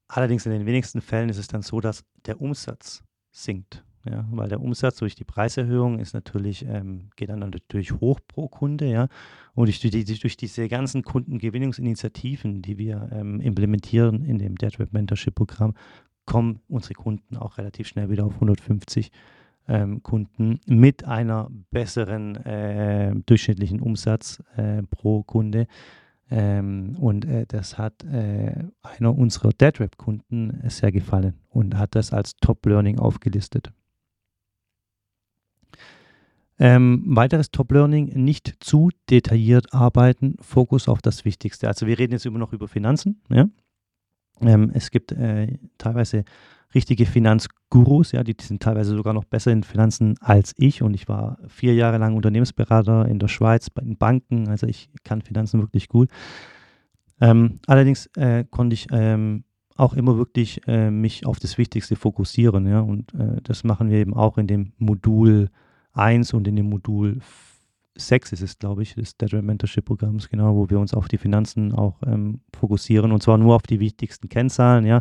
allerdings 0.08 0.46
in 0.46 0.52
den 0.52 0.66
wenigsten 0.66 1.00
Fällen 1.00 1.28
ist 1.28 1.38
es 1.38 1.46
dann 1.46 1.62
so, 1.62 1.80
dass 1.80 2.04
der 2.26 2.40
Umsatz 2.40 3.02
sinkt. 3.30 3.84
Ja, 4.04 4.26
weil 4.32 4.48
der 4.48 4.60
Umsatz 4.60 4.96
durch 4.96 5.14
die 5.14 5.24
Preiserhöhung 5.24 6.00
ist 6.00 6.12
natürlich, 6.12 6.66
ähm, 6.66 7.10
geht 7.14 7.28
dann 7.28 7.38
natürlich 7.38 7.92
hoch 7.92 8.18
pro 8.26 8.48
Kunde, 8.48 8.90
ja. 8.90 9.06
Und 9.54 9.66
durch, 9.66 9.78
die, 9.78 10.04
durch 10.18 10.36
diese 10.36 10.68
ganzen 10.68 11.02
Kundengewinnungsinitiativen, 11.02 12.62
die 12.62 12.78
wir 12.78 13.10
ähm, 13.12 13.40
implementieren 13.40 14.24
in 14.24 14.38
dem 14.38 14.56
DeadWeb 14.56 14.92
Mentorship 14.92 15.36
Programm, 15.36 15.74
kommen 16.26 16.60
unsere 16.68 16.94
Kunden 16.94 17.36
auch 17.36 17.58
relativ 17.58 17.86
schnell 17.86 18.10
wieder 18.10 18.24
auf 18.24 18.34
150 18.34 19.12
ähm, 19.68 20.02
Kunden 20.02 20.58
mit 20.66 21.04
einer 21.04 21.48
besseren 21.70 22.36
äh, 22.44 23.14
durchschnittlichen 23.26 23.80
Umsatz 23.80 24.42
äh, 24.56 24.82
pro 24.82 25.22
Kunde. 25.22 25.66
Ähm, 26.30 26.96
und 26.98 27.24
äh, 27.26 27.46
das 27.46 27.78
hat 27.78 28.04
äh, 28.04 28.54
einer 28.82 29.16
unserer 29.16 29.50
DeadRap-Kunden 29.50 30.62
sehr 30.68 30.90
gefallen 30.90 31.34
und 31.50 31.76
hat 31.76 31.94
das 31.94 32.12
als 32.12 32.34
Top-Learning 32.36 32.98
aufgelistet. 32.98 33.70
Ähm, 36.64 37.02
weiteres 37.06 37.50
Top-Learning, 37.50 38.12
nicht 38.14 38.54
zu 38.60 38.90
detailliert 39.10 39.74
arbeiten, 39.74 40.36
Fokus 40.40 40.86
auf 40.86 41.02
das 41.02 41.24
Wichtigste. 41.24 41.66
Also 41.66 41.88
wir 41.88 41.98
reden 41.98 42.12
jetzt 42.12 42.24
immer 42.24 42.38
noch 42.38 42.52
über 42.52 42.68
Finanzen. 42.68 43.20
Ja? 43.30 43.48
Ähm, 44.40 44.70
es 44.72 44.92
gibt 44.92 45.10
äh, 45.10 45.58
teilweise 45.76 46.24
richtige 46.72 47.04
Finanzgurus, 47.04 48.12
ja, 48.12 48.22
die, 48.22 48.36
sind 48.40 48.62
teilweise 48.62 48.94
sogar 48.94 49.12
noch 49.12 49.24
besser 49.24 49.50
in 49.50 49.64
Finanzen 49.64 50.14
als 50.20 50.54
ich. 50.56 50.82
Und 50.82 50.94
ich 50.94 51.08
war 51.08 51.38
vier 51.48 51.74
Jahre 51.74 51.98
lang 51.98 52.14
Unternehmensberater 52.14 53.08
in 53.08 53.18
der 53.18 53.26
Schweiz 53.26 53.68
bei 53.68 53.82
den 53.82 53.96
Banken. 53.96 54.46
Also 54.46 54.68
ich 54.68 54.88
kann 55.02 55.20
Finanzen 55.20 55.60
wirklich 55.60 55.88
gut. 55.88 56.10
Ähm, 57.20 57.58
allerdings 57.66 58.06
äh, 58.14 58.44
konnte 58.48 58.74
ich 58.74 58.86
ähm, 58.92 59.42
auch 59.74 59.94
immer 59.94 60.16
wirklich 60.16 60.60
äh, 60.68 60.92
mich 60.92 61.26
auf 61.26 61.40
das 61.40 61.58
Wichtigste 61.58 61.96
fokussieren. 61.96 62.68
Ja? 62.68 62.82
Und 62.82 63.12
äh, 63.14 63.40
das 63.42 63.64
machen 63.64 63.90
wir 63.90 63.98
eben 63.98 64.14
auch 64.14 64.38
in 64.38 64.46
dem 64.46 64.74
Modul 64.78 65.48
1 65.92 66.32
und 66.34 66.48
in 66.48 66.56
dem 66.56 66.68
Modul 66.68 67.20
6 67.94 68.32
ist 68.32 68.42
es, 68.42 68.58
glaube 68.58 68.82
ich, 68.82 68.94
des 68.94 69.16
Deadline 69.16 69.44
Mentorship 69.44 69.84
Programms, 69.84 70.28
genau, 70.28 70.56
wo 70.56 70.70
wir 70.70 70.78
uns 70.78 70.94
auf 70.94 71.08
die 71.08 71.18
Finanzen 71.18 71.72
auch 71.72 72.00
ähm, 72.06 72.40
fokussieren 72.54 73.12
und 73.12 73.22
zwar 73.22 73.38
nur 73.38 73.54
auf 73.54 73.62
die 73.62 73.80
wichtigsten 73.80 74.28
Kennzahlen, 74.28 74.86
ja. 74.86 75.00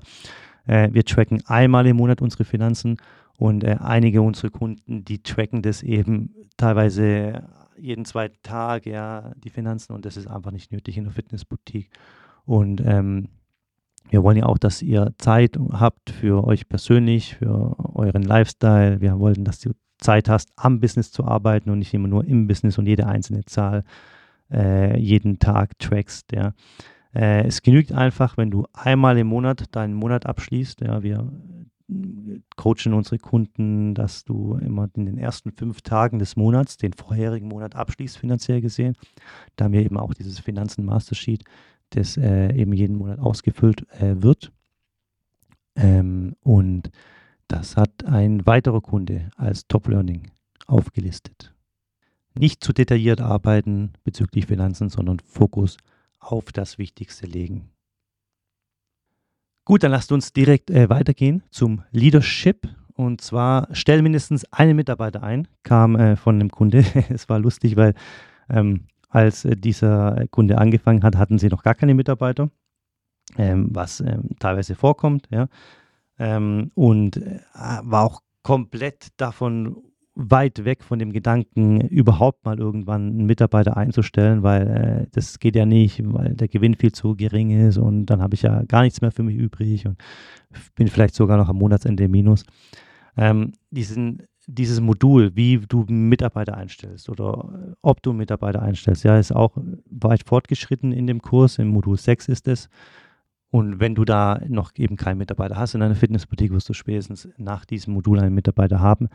Äh, 0.66 0.90
wir 0.92 1.04
tracken 1.06 1.42
einmal 1.46 1.88
im 1.88 1.98
Monat 1.98 2.22
unsere 2.22 2.44
Finanzen 2.44 2.98
Und 3.38 3.64
äh, 3.64 3.78
einige 3.80 4.22
unserer 4.22 4.52
Kunden, 4.52 5.04
die 5.04 5.24
tracken 5.24 5.64
das 5.64 5.82
eben 5.82 6.36
teilweise 6.58 7.48
jeden 7.76 8.06
zweiten 8.06 8.38
Tag, 8.44 8.86
ja, 8.86 9.32
die 9.36 9.50
Finanzen 9.50 9.94
und 9.94 10.06
das 10.06 10.16
ist 10.16 10.28
einfach 10.28 10.52
nicht 10.52 10.72
nötig 10.72 10.98
in 10.98 11.06
der 11.06 11.14
Fitnessboutique. 11.14 11.90
Und 12.46 12.84
ähm, 12.86 13.30
wir 14.12 14.22
wollen 14.22 14.38
ja 14.38 14.46
auch, 14.46 14.60
dass 14.60 14.84
ihr 14.84 15.14
Zeit 15.18 15.58
habt 15.72 16.12
für 16.12 16.46
euch 16.46 16.70
persönlich, 16.70 17.38
für 17.38 17.76
euren 17.96 18.22
Lifestyle. 18.22 19.02
Wir 19.02 19.18
wollen, 19.18 19.44
dass 19.44 19.60
du 19.60 19.72
Zeit 20.02 20.28
hast, 20.28 20.50
am 20.58 20.80
Business 20.80 21.12
zu 21.12 21.24
arbeiten 21.26 21.70
und 21.70 21.80
nicht 21.80 21.94
immer 21.94 22.08
nur 22.08 22.26
im 22.26 22.48
Business 22.48 22.78
und 22.78 22.88
jede 22.88 23.08
einzelne 23.08 23.46
Zahl 23.46 23.84
äh, 24.52 25.00
jeden 25.00 25.40
Tag 25.40 25.80
trackst. 25.80 26.32
Ja. 26.34 26.54
Äh, 27.14 27.46
es 27.46 27.62
genügt 27.62 27.92
einfach, 27.92 28.38
wenn 28.38 28.52
du 28.52 28.66
einmal 28.74 29.18
im 29.18 29.28
Monat 29.28 29.76
deinen 29.76 29.94
Monat 29.94 30.26
abschließt. 30.26 30.82
Ja, 30.82 31.04
wir 31.04 31.32
coachen 32.56 32.94
unsere 32.94 33.18
Kunden, 33.18 33.94
dass 33.94 34.24
du 34.24 34.56
immer 34.56 34.90
in 34.96 35.06
den 35.06 35.18
ersten 35.18 35.52
fünf 35.52 35.82
Tagen 35.82 36.20
des 36.20 36.36
Monats 36.36 36.78
den 36.78 36.94
vorherigen 36.94 37.48
Monat 37.48 37.76
abschließt, 37.76 38.18
finanziell 38.18 38.62
gesehen. 38.62 38.96
Da 39.56 39.66
haben 39.66 39.74
wir 39.74 39.84
eben 39.84 39.98
auch 39.98 40.14
dieses 40.14 40.40
Finanzen 40.40 40.86
Master 40.86 41.16
Sheet, 41.16 41.44
das 41.90 42.16
äh, 42.16 42.54
eben 42.56 42.74
jeden 42.74 42.96
Monat 42.96 43.20
ausgefüllt 43.20 43.86
äh, 44.00 44.22
wird. 44.22 44.52
Ähm, 45.76 46.36
und 46.42 46.92
das 47.52 47.76
hat 47.76 48.06
ein 48.06 48.46
weiterer 48.46 48.80
Kunde 48.80 49.30
als 49.36 49.68
Top 49.68 49.88
Learning 49.88 50.32
aufgelistet. 50.68 51.54
Nicht 52.34 52.64
zu 52.64 52.72
detailliert 52.72 53.20
arbeiten 53.20 53.92
bezüglich 54.06 54.46
Finanzen, 54.46 54.88
sondern 54.88 55.20
Fokus 55.20 55.78
auf 56.20 56.54
das 56.54 56.78
Wichtigste 56.78 57.26
legen. 57.26 57.70
Gut, 59.66 59.84
dann 59.84 59.92
lasst 59.92 60.14
uns 60.14 60.32
direkt 60.32 60.72
äh, 60.72 60.90
weitergehen 60.90 61.44
zum 61.52 61.84
Leadership. 61.92 62.70
Und 62.94 63.20
zwar 63.20 63.68
stell 63.74 64.02
mindestens 64.02 64.46
einen 64.54 64.76
Mitarbeiter 64.76 65.22
ein, 65.22 65.48
kam 65.64 65.96
äh, 65.98 66.16
von 66.16 66.36
einem 66.36 66.52
Kunde. 66.52 66.86
es 67.10 67.28
war 67.28 67.40
lustig, 67.40 67.76
weil 67.76 67.96
ähm, 68.50 68.88
als 69.10 69.44
äh, 69.44 69.58
dieser 69.58 70.26
Kunde 70.32 70.58
angefangen 70.58 71.04
hat, 71.04 71.18
hatten 71.18 71.38
sie 71.38 71.50
noch 71.50 71.64
gar 71.64 71.76
keine 71.76 71.96
Mitarbeiter, 71.96 72.50
ähm, 73.38 73.68
was 73.72 74.00
ähm, 74.00 74.30
teilweise 74.40 74.76
vorkommt. 74.76 75.28
Ja. 75.32 75.48
Ähm, 76.22 76.70
und 76.76 77.18
äh, 77.18 77.40
war 77.82 78.04
auch 78.06 78.22
komplett 78.44 79.08
davon 79.18 79.78
weit 80.14 80.64
weg 80.66 80.84
von 80.84 81.00
dem 81.00 81.14
Gedanken, 81.14 81.82
überhaupt 81.82 82.46
mal 82.46 82.60
irgendwann 82.60 83.08
einen 83.08 83.26
Mitarbeiter 83.26 83.76
einzustellen, 83.76 84.44
weil 84.44 84.68
äh, 84.68 85.08
das 85.14 85.40
geht 85.40 85.56
ja 85.56 85.66
nicht, 85.66 86.00
weil 86.04 86.36
der 86.36 86.48
Gewinn 86.48 86.76
viel 86.76 86.92
zu 86.92 87.16
gering 87.16 87.50
ist 87.50 87.80
und 87.80 88.06
dann 88.06 88.22
habe 88.22 88.36
ich 88.36 88.44
ja 88.44 88.62
gar 88.66 88.84
nichts 88.84 89.02
mehr 89.02 89.12
für 89.12 89.24
mich 89.24 89.36
übrig 89.36 89.88
und 89.88 89.98
bin 90.76 90.90
vielleicht 90.90 91.16
sogar 91.16 91.38
noch 91.38 91.50
am 91.50 91.58
Monatsende 91.58 92.08
Minus. 92.08 92.44
Ähm, 93.18 93.54
diesen, 93.72 94.22
dieses 94.46 94.80
Modul, 94.80 95.36
wie 95.36 95.58
du 95.58 95.86
Mitarbeiter 95.90 96.56
einstellst 96.56 97.10
oder 97.10 97.74
ob 97.82 98.04
du 98.04 98.14
Mitarbeiter 98.14 98.62
einstellst, 98.62 99.04
ja, 99.06 99.18
ist 99.18 99.32
auch 99.32 99.58
weit 99.90 100.24
fortgeschritten 100.28 100.92
in 100.92 101.08
dem 101.08 101.20
Kurs. 101.20 101.58
Im 101.58 101.70
Modul 101.70 101.98
6 101.98 102.28
ist 102.28 102.48
es. 102.48 102.70
Und 103.52 103.82
wenn 103.82 103.96
du 103.96 104.06
da 104.06 104.40
noch 104.48 104.72
eben 104.78 104.96
keinen 104.96 105.18
Mitarbeiter 105.18 105.58
hast 105.58 105.76
in 105.76 105.82
einer 105.82 105.96
Fitnessboutique, 105.96 106.54
wirst 106.54 106.70
du 106.70 106.74
spätestens 106.74 107.28
nach 107.38 107.66
diesem 107.66 107.94
Modul 107.94 108.20
einen 108.20 108.34
Mitarbeiter 108.34 108.80
haben. 108.80 109.10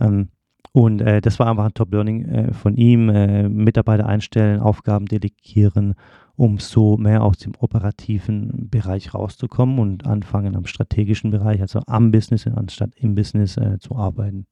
Ähm, 0.00 0.28
und 0.72 1.00
äh, 1.02 1.20
das 1.20 1.38
war 1.38 1.48
einfach 1.48 1.66
ein 1.66 1.74
Top-Learning 1.74 2.24
äh, 2.24 2.52
von 2.54 2.76
ihm. 2.76 3.10
Äh, 3.10 3.48
Mitarbeiter 3.48 4.06
einstellen, 4.06 4.60
Aufgaben 4.60 5.06
delegieren, 5.06 5.94
um 6.36 6.58
so 6.58 6.96
mehr 6.96 7.22
aus 7.22 7.38
dem 7.38 7.52
operativen 7.58 8.68
Bereich 8.70 9.14
rauszukommen 9.14 9.78
und 9.78 10.06
anfangen 10.06 10.56
am 10.56 10.66
strategischen 10.66 11.30
Bereich, 11.30 11.60
also 11.60 11.80
am 11.86 12.10
Business 12.10 12.46
anstatt 12.46 12.90
im 12.96 13.14
Business 13.14 13.56
äh, 13.58 13.78
zu 13.78 13.94
arbeiten. 13.96 14.46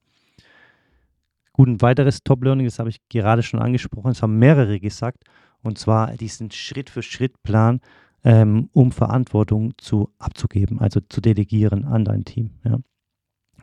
Gut, 1.53 1.69
ein 1.69 1.83
weiteres 1.83 2.25
Top-Learning, 2.25 2.67
das 2.67 2.79
habe 2.79 2.91
ich 2.91 3.01
gerade 3.09 3.43
schon 3.43 3.61
angesprochen, 3.61 4.09
das 4.09 4.23
haben 4.23 4.39
mehrere 4.39 4.81
gesagt, 4.81 5.25
und 5.63 5.79
zwar 5.79 6.13
diesen 6.13 6.51
Schritt-für-Schritt-Plan, 6.51 7.81
ähm, 8.25 8.69
um 8.73 8.91
Verantwortung 8.91 9.75
zu 9.79 10.11
abzugeben, 10.19 10.81
also 10.81 11.01
zu 11.01 11.21
delegieren 11.21 11.85
an 11.85 12.05
dein 12.05 12.25
Team. 12.25 12.51
Ja. 12.65 12.79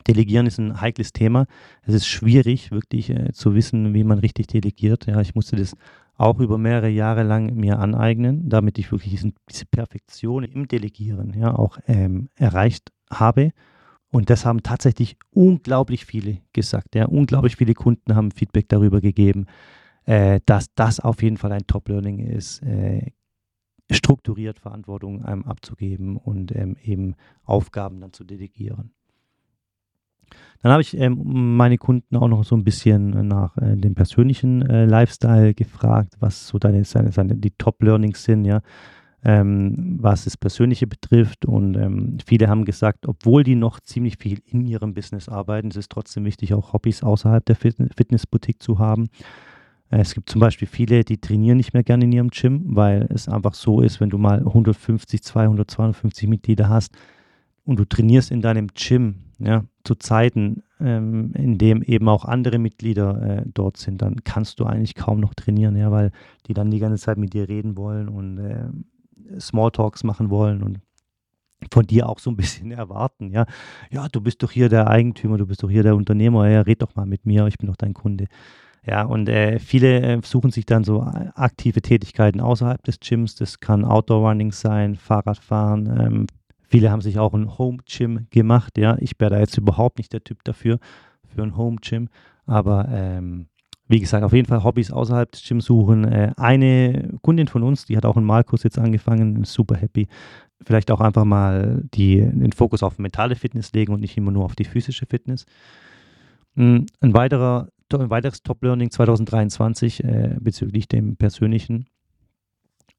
Delegieren 0.06 0.46
ist 0.46 0.58
ein 0.58 0.80
heikles 0.80 1.12
Thema. 1.12 1.46
Es 1.82 1.94
ist 1.94 2.06
schwierig, 2.06 2.70
wirklich 2.70 3.10
äh, 3.10 3.32
zu 3.32 3.54
wissen, 3.54 3.94
wie 3.94 4.04
man 4.04 4.18
richtig 4.18 4.48
delegiert. 4.48 5.06
Ja, 5.06 5.20
ich 5.20 5.34
musste 5.34 5.56
das 5.56 5.76
auch 6.16 6.40
über 6.40 6.58
mehrere 6.58 6.88
Jahre 6.88 7.22
lang 7.22 7.54
mir 7.54 7.78
aneignen, 7.78 8.48
damit 8.48 8.78
ich 8.78 8.90
wirklich 8.90 9.10
diesen, 9.12 9.34
diese 9.50 9.66
Perfektion 9.66 10.44
im 10.44 10.68
Delegieren 10.68 11.34
ja 11.34 11.54
auch 11.54 11.78
ähm, 11.86 12.28
erreicht 12.36 12.90
habe. 13.10 13.52
Und 14.10 14.28
das 14.28 14.44
haben 14.44 14.62
tatsächlich 14.62 15.16
unglaublich 15.30 16.04
viele 16.04 16.38
gesagt. 16.52 16.94
Ja, 16.94 17.06
unglaublich 17.06 17.56
viele 17.56 17.74
Kunden 17.74 18.14
haben 18.14 18.30
Feedback 18.30 18.68
darüber 18.68 19.00
gegeben, 19.00 19.46
äh, 20.04 20.40
dass 20.46 20.74
das 20.74 21.00
auf 21.00 21.22
jeden 21.22 21.38
Fall 21.38 21.52
ein 21.52 21.66
Top-Learning 21.66 22.18
ist, 22.18 22.62
äh, 22.62 23.12
strukturiert 23.90 24.58
Verantwortung 24.58 25.24
einem 25.24 25.44
abzugeben 25.44 26.16
und 26.16 26.54
ähm, 26.54 26.76
eben 26.82 27.14
Aufgaben 27.44 28.00
dann 28.00 28.12
zu 28.12 28.24
delegieren. 28.24 28.92
Dann 30.62 30.72
habe 30.72 30.82
ich 30.82 30.96
ähm, 30.96 31.56
meine 31.56 31.76
Kunden 31.76 32.16
auch 32.16 32.28
noch 32.28 32.44
so 32.44 32.56
ein 32.56 32.64
bisschen 32.64 33.26
nach 33.26 33.56
äh, 33.58 33.76
dem 33.76 33.94
persönlichen 33.94 34.62
äh, 34.62 34.86
Lifestyle 34.86 35.54
gefragt, 35.54 36.14
was 36.20 36.48
so 36.48 36.58
deine, 36.58 36.84
seine, 36.84 37.12
seine, 37.12 37.36
die 37.36 37.50
Top-Learnings 37.50 38.22
sind, 38.22 38.44
ja, 38.44 38.60
ähm, 39.24 39.98
was 40.00 40.24
das 40.24 40.36
Persönliche 40.36 40.86
betrifft. 40.86 41.44
Und 41.44 41.76
ähm, 41.76 42.18
viele 42.24 42.48
haben 42.48 42.64
gesagt, 42.64 43.08
obwohl 43.08 43.42
die 43.42 43.56
noch 43.56 43.80
ziemlich 43.80 44.18
viel 44.18 44.40
in 44.46 44.64
ihrem 44.64 44.94
Business 44.94 45.28
arbeiten, 45.28 45.68
es 45.68 45.76
ist 45.76 45.90
trotzdem 45.90 46.24
wichtig, 46.24 46.54
auch 46.54 46.72
Hobbys 46.72 47.02
außerhalb 47.02 47.44
der 47.44 47.56
Fit 47.56 47.76
Fitnessboutique 47.96 48.62
zu 48.62 48.78
haben. 48.78 49.08
Äh, 49.92 50.00
es 50.00 50.14
gibt 50.14 50.28
zum 50.28 50.40
Beispiel 50.40 50.66
viele, 50.66 51.04
die 51.04 51.18
trainieren 51.18 51.58
nicht 51.58 51.74
mehr 51.74 51.84
gerne 51.84 52.04
in 52.04 52.12
ihrem 52.12 52.30
Gym, 52.30 52.62
weil 52.64 53.06
es 53.10 53.28
einfach 53.28 53.54
so 53.54 53.80
ist, 53.80 54.00
wenn 54.00 54.10
du 54.10 54.18
mal 54.18 54.40
150, 54.40 55.22
200, 55.22 55.70
250 55.70 56.28
Mitglieder 56.28 56.68
hast 56.68 56.96
und 57.64 57.78
du 57.78 57.84
trainierst 57.84 58.32
in 58.32 58.40
deinem 58.40 58.68
Gym, 58.74 59.16
ja, 59.38 59.64
zu 59.84 59.94
Zeiten, 59.96 60.62
ähm, 60.80 61.32
in 61.34 61.58
dem 61.58 61.82
eben 61.82 62.08
auch 62.08 62.24
andere 62.24 62.58
Mitglieder 62.58 63.22
äh, 63.22 63.42
dort 63.52 63.76
sind, 63.76 64.02
dann 64.02 64.24
kannst 64.24 64.60
du 64.60 64.64
eigentlich 64.64 64.94
kaum 64.94 65.20
noch 65.20 65.34
trainieren, 65.34 65.76
ja, 65.76 65.90
weil 65.90 66.12
die 66.46 66.54
dann 66.54 66.70
die 66.70 66.78
ganze 66.78 67.02
Zeit 67.02 67.18
mit 67.18 67.34
dir 67.34 67.48
reden 67.48 67.76
wollen 67.76 68.08
und 68.08 68.38
äh, 68.38 68.68
Smalltalks 69.38 70.04
machen 70.04 70.30
wollen 70.30 70.62
und 70.62 70.80
von 71.72 71.86
dir 71.86 72.08
auch 72.08 72.18
so 72.18 72.30
ein 72.30 72.36
bisschen 72.36 72.70
erwarten, 72.72 73.30
ja. 73.32 73.46
Ja, 73.90 74.08
du 74.08 74.20
bist 74.20 74.42
doch 74.42 74.50
hier 74.50 74.68
der 74.68 74.88
Eigentümer, 74.88 75.38
du 75.38 75.46
bist 75.46 75.62
doch 75.62 75.70
hier 75.70 75.82
der 75.82 75.96
Unternehmer, 75.96 76.48
ja, 76.48 76.60
red 76.60 76.82
doch 76.82 76.94
mal 76.94 77.06
mit 77.06 77.26
mir, 77.26 77.46
ich 77.48 77.58
bin 77.58 77.66
doch 77.68 77.76
dein 77.76 77.94
Kunde. 77.94 78.26
Ja, 78.84 79.04
und 79.04 79.28
äh, 79.28 79.58
viele 79.60 80.00
äh, 80.00 80.20
suchen 80.24 80.50
sich 80.50 80.66
dann 80.66 80.82
so 80.82 81.02
aktive 81.02 81.82
Tätigkeiten 81.82 82.40
außerhalb 82.40 82.82
des 82.82 82.98
Gyms. 82.98 83.36
Das 83.36 83.60
kann 83.60 83.84
Outdoor-Running 83.84 84.50
sein, 84.52 84.96
Fahrradfahren, 84.96 85.86
ähm, 86.00 86.26
Viele 86.72 86.90
haben 86.90 87.02
sich 87.02 87.18
auch 87.18 87.34
ein 87.34 87.58
Home 87.58 87.80
Gym 87.84 88.28
gemacht. 88.30 88.78
Ja, 88.78 88.96
ich 88.98 89.12
wäre 89.18 89.32
da 89.32 89.38
jetzt 89.38 89.58
überhaupt 89.58 89.98
nicht 89.98 90.10
der 90.14 90.24
Typ 90.24 90.42
dafür, 90.42 90.78
für 91.22 91.42
ein 91.42 91.54
Home 91.54 91.76
Gym. 91.82 92.08
Aber 92.46 92.88
ähm, 92.88 93.48
wie 93.88 94.00
gesagt, 94.00 94.24
auf 94.24 94.32
jeden 94.32 94.48
Fall 94.48 94.64
Hobbys 94.64 94.90
außerhalb 94.90 95.30
des 95.30 95.46
Gyms 95.46 95.66
suchen. 95.66 96.04
Äh, 96.04 96.32
eine 96.38 97.10
Kundin 97.20 97.46
von 97.46 97.62
uns, 97.62 97.84
die 97.84 97.94
hat 97.94 98.06
auch 98.06 98.16
einen 98.16 98.24
Malkurs 98.24 98.62
jetzt 98.62 98.78
angefangen, 98.78 99.42
ist 99.42 99.52
super 99.52 99.76
happy. 99.76 100.08
Vielleicht 100.64 100.90
auch 100.90 101.02
einfach 101.02 101.26
mal 101.26 101.82
die, 101.92 102.20
den 102.20 102.52
Fokus 102.52 102.82
auf 102.82 102.98
mentale 102.98 103.36
Fitness 103.36 103.74
legen 103.74 103.92
und 103.92 104.00
nicht 104.00 104.16
immer 104.16 104.30
nur 104.30 104.46
auf 104.46 104.56
die 104.56 104.64
physische 104.64 105.04
Fitness. 105.04 105.44
Hm, 106.56 106.86
ein, 107.00 107.12
weiterer, 107.12 107.68
ein 107.98 108.10
weiteres 108.10 108.42
Top-Learning 108.42 108.90
2023 108.90 110.04
äh, 110.04 110.36
bezüglich 110.40 110.88
dem 110.88 111.16
persönlichen 111.16 111.86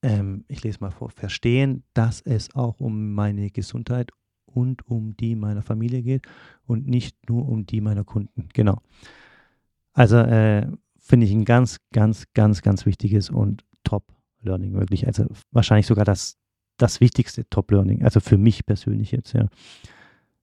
ähm, 0.03 0.43
ich 0.49 0.63
lese 0.63 0.79
mal 0.81 0.91
vor, 0.91 1.09
verstehen, 1.09 1.83
dass 1.93 2.21
es 2.21 2.53
auch 2.53 2.79
um 2.79 3.13
meine 3.13 3.49
Gesundheit 3.49 4.11
und 4.45 4.87
um 4.87 5.15
die 5.17 5.35
meiner 5.35 5.63
Familie 5.63 6.03
geht 6.03 6.27
und 6.67 6.87
nicht 6.87 7.29
nur 7.29 7.47
um 7.47 7.65
die 7.65 7.81
meiner 7.81 8.03
Kunden. 8.03 8.49
Genau. 8.53 8.79
Also 9.93 10.17
äh, 10.17 10.67
finde 10.99 11.25
ich 11.25 11.31
ein 11.31 11.45
ganz, 11.45 11.79
ganz, 11.91 12.25
ganz, 12.33 12.61
ganz 12.61 12.85
wichtiges 12.85 13.29
und 13.29 13.63
Top-Learning 13.83 14.73
wirklich. 14.73 15.07
Also 15.07 15.25
wahrscheinlich 15.51 15.87
sogar 15.87 16.05
das, 16.05 16.37
das 16.77 16.99
wichtigste 16.99 17.49
Top-Learning, 17.49 18.03
also 18.03 18.19
für 18.19 18.37
mich 18.37 18.65
persönlich 18.65 19.11
jetzt, 19.11 19.33
ja. 19.33 19.47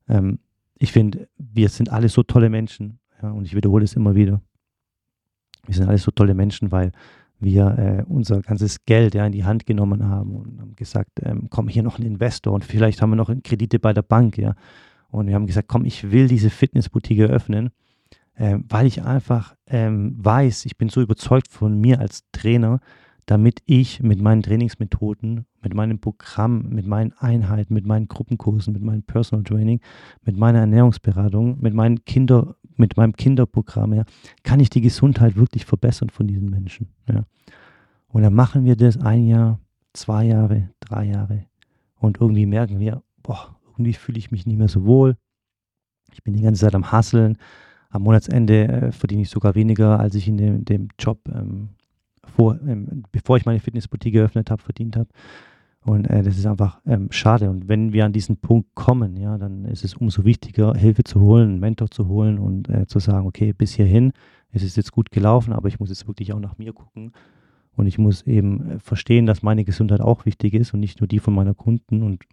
Ähm, 0.09 0.39
ich 0.83 0.93
finde, 0.93 1.29
wir 1.37 1.69
sind 1.69 1.91
alle 1.91 2.09
so 2.09 2.23
tolle 2.23 2.49
Menschen, 2.49 3.00
ja, 3.23 3.31
und 3.31 3.45
ich 3.45 3.55
wiederhole 3.55 3.85
es 3.85 3.95
immer 3.95 4.15
wieder. 4.15 4.41
Wir 5.67 5.75
sind 5.75 5.89
alle 5.89 5.99
so 5.99 6.11
tolle 6.11 6.35
Menschen, 6.35 6.73
weil 6.73 6.93
wir 7.39 7.79
äh, 7.79 8.05
unser 8.07 8.43
ganzes 8.43 8.85
Geld 8.85 9.15
ja, 9.15 9.27
in 9.27 9.33
die 9.33 9.45
Hand 9.45 9.67
genommen 9.67 10.05
haben 10.05 10.37
und 10.37 10.61
haben 10.61 10.77
gesagt, 10.77 11.11
ähm, 11.23 11.49
komm, 11.51 11.69
hier 11.69 11.83
noch 11.83 11.99
ein 11.99 12.05
Investor 12.05 12.53
und 12.53 12.65
vielleicht 12.65 13.01
haben 13.01 13.11
wir 13.11 13.17
noch 13.17 13.33
Kredite 13.43 13.79
bei 13.79 13.93
der 13.93 14.03
Bank, 14.03 14.39
ja. 14.39 14.55
Und 15.09 15.27
wir 15.27 15.35
haben 15.35 15.47
gesagt, 15.47 15.69
komm, 15.69 15.85
ich 15.85 16.13
will 16.13 16.29
diese 16.29 16.51
Fitnessboutique 16.51 17.19
eröffnen, 17.19 17.71
äh, 18.35 18.59
weil 18.69 18.87
ich 18.87 19.03
einfach 19.03 19.57
ähm, 19.67 20.15
weiß, 20.19 20.67
ich 20.67 20.77
bin 20.77 20.89
so 20.89 21.01
überzeugt 21.01 21.49
von 21.49 21.81
mir 21.81 21.99
als 21.99 22.25
Trainer, 22.33 22.81
damit 23.27 23.63
ich 23.67 24.03
mit 24.03 24.21
meinen 24.21 24.43
Trainingsmethoden, 24.43 25.47
mit 25.63 25.75
meinem 25.75 26.01
Programm, 26.01 26.69
mit 26.69 26.87
meinen 26.87 27.13
Einheiten, 27.13 27.75
mit 27.75 27.87
meinen 27.87 28.09
Gruppenkursen, 28.09 28.73
mit 28.73 28.83
meinem 28.83 29.03
Personal 29.03 29.45
Training, 29.45 29.81
mit 30.25 30.37
meiner 30.37 30.61
Ernährungsberatung, 30.61 31.61
mit 31.61 31.75
meinen 31.75 32.05
Kinder, 32.05 32.57
mit 32.81 32.97
meinem 32.97 33.13
Kinderprogramm, 33.13 33.95
ja, 33.95 34.05
kann 34.43 34.59
ich 34.59 34.71
die 34.71 34.81
Gesundheit 34.81 35.37
wirklich 35.37 35.65
verbessern 35.65 36.11
von 36.11 36.27
diesen 36.27 36.51
Menschen. 36.51 36.89
Ja. 37.09 37.25
Und 38.09 38.23
dann 38.23 38.35
machen 38.35 38.65
wir 38.65 38.75
das 38.75 38.97
ein 38.97 39.27
Jahr, 39.27 39.61
zwei 39.93 40.25
Jahre, 40.25 40.71
drei 40.81 41.05
Jahre. 41.05 41.47
Und 41.95 42.21
irgendwie 42.21 42.47
merken 42.47 42.81
wir, 42.81 43.03
boah, 43.23 43.57
irgendwie 43.73 43.93
fühle 43.93 44.19
ich 44.19 44.31
mich 44.31 44.47
nicht 44.47 44.59
mehr 44.59 44.69
so 44.69 44.85
wohl. 44.85 45.17
Ich 46.13 46.25
bin 46.25 46.35
die 46.35 46.43
ganze 46.43 46.63
Zeit 46.63 46.75
am 46.75 46.91
Hasseln. 46.91 47.39
Am 47.91 48.03
Monatsende 48.03 48.69
äh, 48.69 48.93
verdiene 48.93 49.23
ich 49.23 49.31
sogar 49.31 49.55
weniger, 49.55 50.01
als 50.01 50.15
ich 50.15 50.27
in 50.27 50.37
dem, 50.37 50.65
dem 50.65 50.89
Job, 50.99 51.21
ähm, 51.33 51.71
vor, 52.25 52.59
ähm, 52.67 53.05
bevor 53.13 53.37
ich 53.37 53.45
meine 53.45 53.61
Fitnessboutique 53.61 54.13
geöffnet 54.13 54.51
habe, 54.51 54.63
verdient 54.63 54.97
habe. 54.97 55.09
Und 55.85 56.05
äh, 56.11 56.23
das 56.23 56.37
ist 56.37 56.47
einfach 56.47 56.81
ähm, 56.87 57.09
schade. 57.11 57.49
Und 57.49 57.69
wenn 57.69 57.93
wir 57.93 58.05
an 58.05 58.13
diesen 58.13 58.37
Punkt 58.37 58.75
kommen, 58.75 59.17
ja, 59.17 59.39
dann 59.39 59.65
ist 59.65 59.85
es 59.85 59.95
umso 59.95 60.25
wichtiger, 60.25 60.75
Hilfe 60.75 61.05
zu 61.05 61.21
holen, 61.21 61.51
einen 61.51 61.61
Mentor 61.61 61.91
zu 61.91 62.07
holen 62.07 62.39
und 62.39 62.69
äh, 62.69 62.87
zu 62.87 62.99
sagen, 62.99 63.27
okay, 63.27 63.53
bis 63.53 63.73
hierhin, 63.73 64.13
es 64.53 64.63
ist 64.63 64.77
jetzt 64.77 64.93
gut 64.93 65.11
gelaufen, 65.11 65.53
aber 65.53 65.69
ich 65.69 65.81
muss 65.81 65.89
jetzt 65.89 66.07
wirklich 66.07 66.33
auch 66.33 66.41
nach 66.41 66.59
mir 66.59 66.73
gucken 66.73 67.13
und 67.77 67.87
ich 67.87 67.99
muss 67.99 68.23
eben 68.23 68.73
äh, 68.73 68.79
verstehen, 68.79 69.25
dass 69.25 69.43
meine 69.43 69.65
Gesundheit 69.65 70.01
auch 70.01 70.27
wichtig 70.27 70.55
ist 70.55 70.75
und 70.75 70.81
nicht 70.81 71.01
nur 71.01 71.09
die 71.09 71.19
von 71.19 71.35
meiner 71.35 71.55
Kunden 71.55 72.03
und 72.03 72.25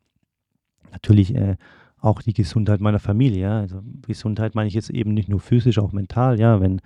natürlich 0.91 1.33
äh, 1.33 1.55
auch 1.99 2.21
die 2.21 2.33
Gesundheit 2.33 2.81
meiner 2.81 2.99
Familie. 2.99 3.41
Ja? 3.41 3.59
Also 3.59 3.81
Gesundheit 4.05 4.55
meine 4.55 4.67
ich 4.67 4.73
jetzt 4.73 4.89
eben 4.89 5.13
nicht 5.13 5.29
nur 5.29 5.39
physisch, 5.39 5.79
auch 5.79 5.93
mental. 5.93 6.39
Ja, 6.39 6.59
wenn 6.59 6.81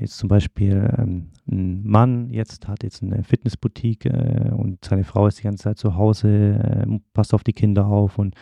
jetzt 0.00 0.18
zum 0.18 0.28
Beispiel 0.28 0.94
ähm, 0.98 1.30
ein 1.50 1.86
Mann 1.86 2.30
jetzt 2.30 2.68
hat 2.68 2.82
jetzt 2.82 3.02
eine 3.02 3.22
Fitnessboutique 3.22 4.06
äh, 4.06 4.50
und 4.50 4.84
seine 4.84 5.04
Frau 5.04 5.26
ist 5.26 5.38
die 5.38 5.44
ganze 5.44 5.64
Zeit 5.64 5.78
zu 5.78 5.96
Hause, 5.96 6.28
äh, 6.28 6.98
passt 7.14 7.34
auf 7.34 7.44
die 7.44 7.52
Kinder 7.52 7.86
auf 7.86 8.18
und 8.18 8.34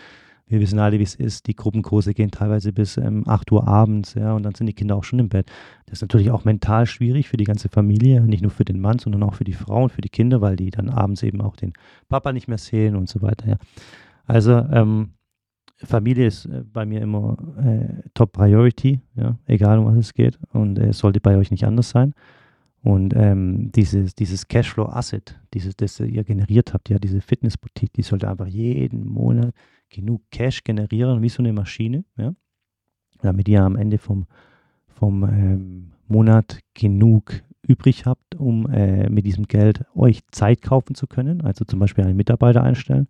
wir 0.46 0.60
wissen 0.60 0.78
alle, 0.78 0.98
wie 0.98 1.04
es 1.04 1.14
ist. 1.14 1.46
Die 1.46 1.56
Gruppenkurse 1.56 2.12
gehen 2.12 2.30
teilweise 2.30 2.72
bis 2.72 2.96
ähm, 2.98 3.24
8 3.26 3.50
Uhr 3.52 3.66
abends, 3.66 4.14
ja, 4.14 4.34
und 4.34 4.42
dann 4.42 4.54
sind 4.54 4.66
die 4.66 4.74
Kinder 4.74 4.96
auch 4.96 5.04
schon 5.04 5.18
im 5.18 5.30
Bett. 5.30 5.50
Das 5.86 5.98
ist 5.98 6.02
natürlich 6.02 6.30
auch 6.30 6.44
mental 6.44 6.86
schwierig 6.86 7.28
für 7.28 7.38
die 7.38 7.44
ganze 7.44 7.68
Familie, 7.68 8.20
nicht 8.20 8.42
nur 8.42 8.50
für 8.50 8.64
den 8.64 8.80
Mann, 8.80 8.98
sondern 8.98 9.22
auch 9.22 9.34
für 9.34 9.44
die 9.44 9.54
Frau 9.54 9.84
und 9.84 9.90
für 9.92 10.02
die 10.02 10.10
Kinder, 10.10 10.40
weil 10.42 10.56
die 10.56 10.70
dann 10.70 10.90
abends 10.90 11.22
eben 11.22 11.40
auch 11.40 11.56
den 11.56 11.72
Papa 12.08 12.32
nicht 12.32 12.46
mehr 12.46 12.58
sehen 12.58 12.94
und 12.94 13.08
so 13.08 13.22
weiter, 13.22 13.48
ja. 13.48 13.56
Also, 14.26 14.52
ähm, 14.52 15.14
Familie 15.84 16.26
ist 16.26 16.46
äh, 16.46 16.62
bei 16.72 16.84
mir 16.86 17.00
immer 17.00 17.36
äh, 17.58 18.08
Top 18.14 18.32
Priority, 18.32 19.00
ja, 19.14 19.38
egal 19.46 19.78
um 19.78 19.86
was 19.86 19.96
es 19.96 20.14
geht. 20.14 20.38
Und 20.52 20.78
es 20.78 20.88
äh, 20.88 20.92
sollte 20.92 21.20
bei 21.20 21.36
euch 21.36 21.50
nicht 21.50 21.64
anders 21.64 21.90
sein. 21.90 22.14
Und 22.82 23.14
ähm, 23.16 23.72
dieses, 23.72 24.14
dieses 24.14 24.46
Cashflow 24.46 24.86
Asset, 24.86 25.40
dieses, 25.54 25.74
das 25.76 25.98
ihr 26.00 26.22
generiert 26.22 26.74
habt, 26.74 26.90
ja, 26.90 26.98
diese 26.98 27.22
Fitnessboutique, 27.22 27.92
die 27.94 28.02
sollte 28.02 28.28
einfach 28.28 28.46
jeden 28.46 29.06
Monat 29.08 29.54
genug 29.88 30.22
Cash 30.30 30.64
generieren, 30.64 31.22
wie 31.22 31.30
so 31.30 31.42
eine 31.42 31.52
Maschine, 31.52 32.04
ja, 32.18 32.34
damit 33.22 33.48
ihr 33.48 33.62
am 33.62 33.76
Ende 33.76 33.96
vom, 33.96 34.26
vom 34.86 35.22
ähm, 35.24 35.92
Monat 36.08 36.60
genug 36.74 37.32
übrig 37.62 38.04
habt, 38.04 38.34
um 38.34 38.68
äh, 38.70 39.08
mit 39.08 39.24
diesem 39.24 39.44
Geld 39.44 39.86
euch 39.94 40.20
Zeit 40.30 40.60
kaufen 40.60 40.94
zu 40.94 41.06
können, 41.06 41.40
also 41.40 41.64
zum 41.64 41.78
Beispiel 41.78 42.04
einen 42.04 42.16
Mitarbeiter 42.16 42.62
einstellen 42.62 43.08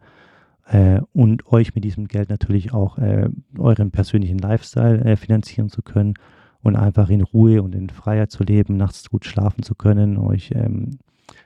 äh, 0.67 1.01
und 1.13 1.47
euch 1.53 1.75
mit 1.75 1.85
diesem 1.85 2.09
Geld 2.09 2.31
natürlich 2.31 2.73
auch 2.73 2.99
äh, 2.99 3.29
euren 3.59 3.91
persönlichen 3.91 4.39
Lifestyle 4.39 5.05
äh, 5.05 5.17
finanzieren 5.17 5.69
zu 5.69 5.83
können 5.83 6.15
und 6.63 6.77
einfach 6.77 7.11
in 7.11 7.21
Ruhe 7.21 7.63
und 7.63 7.75
in 7.75 7.91
Freiheit 7.91 8.31
zu 8.31 8.43
leben, 8.43 8.77
nachts 8.77 9.11
gut 9.11 9.27
schlafen 9.27 9.63
zu 9.63 9.75
können, 9.75 10.17
euch 10.17 10.51
ähm, 10.55 10.99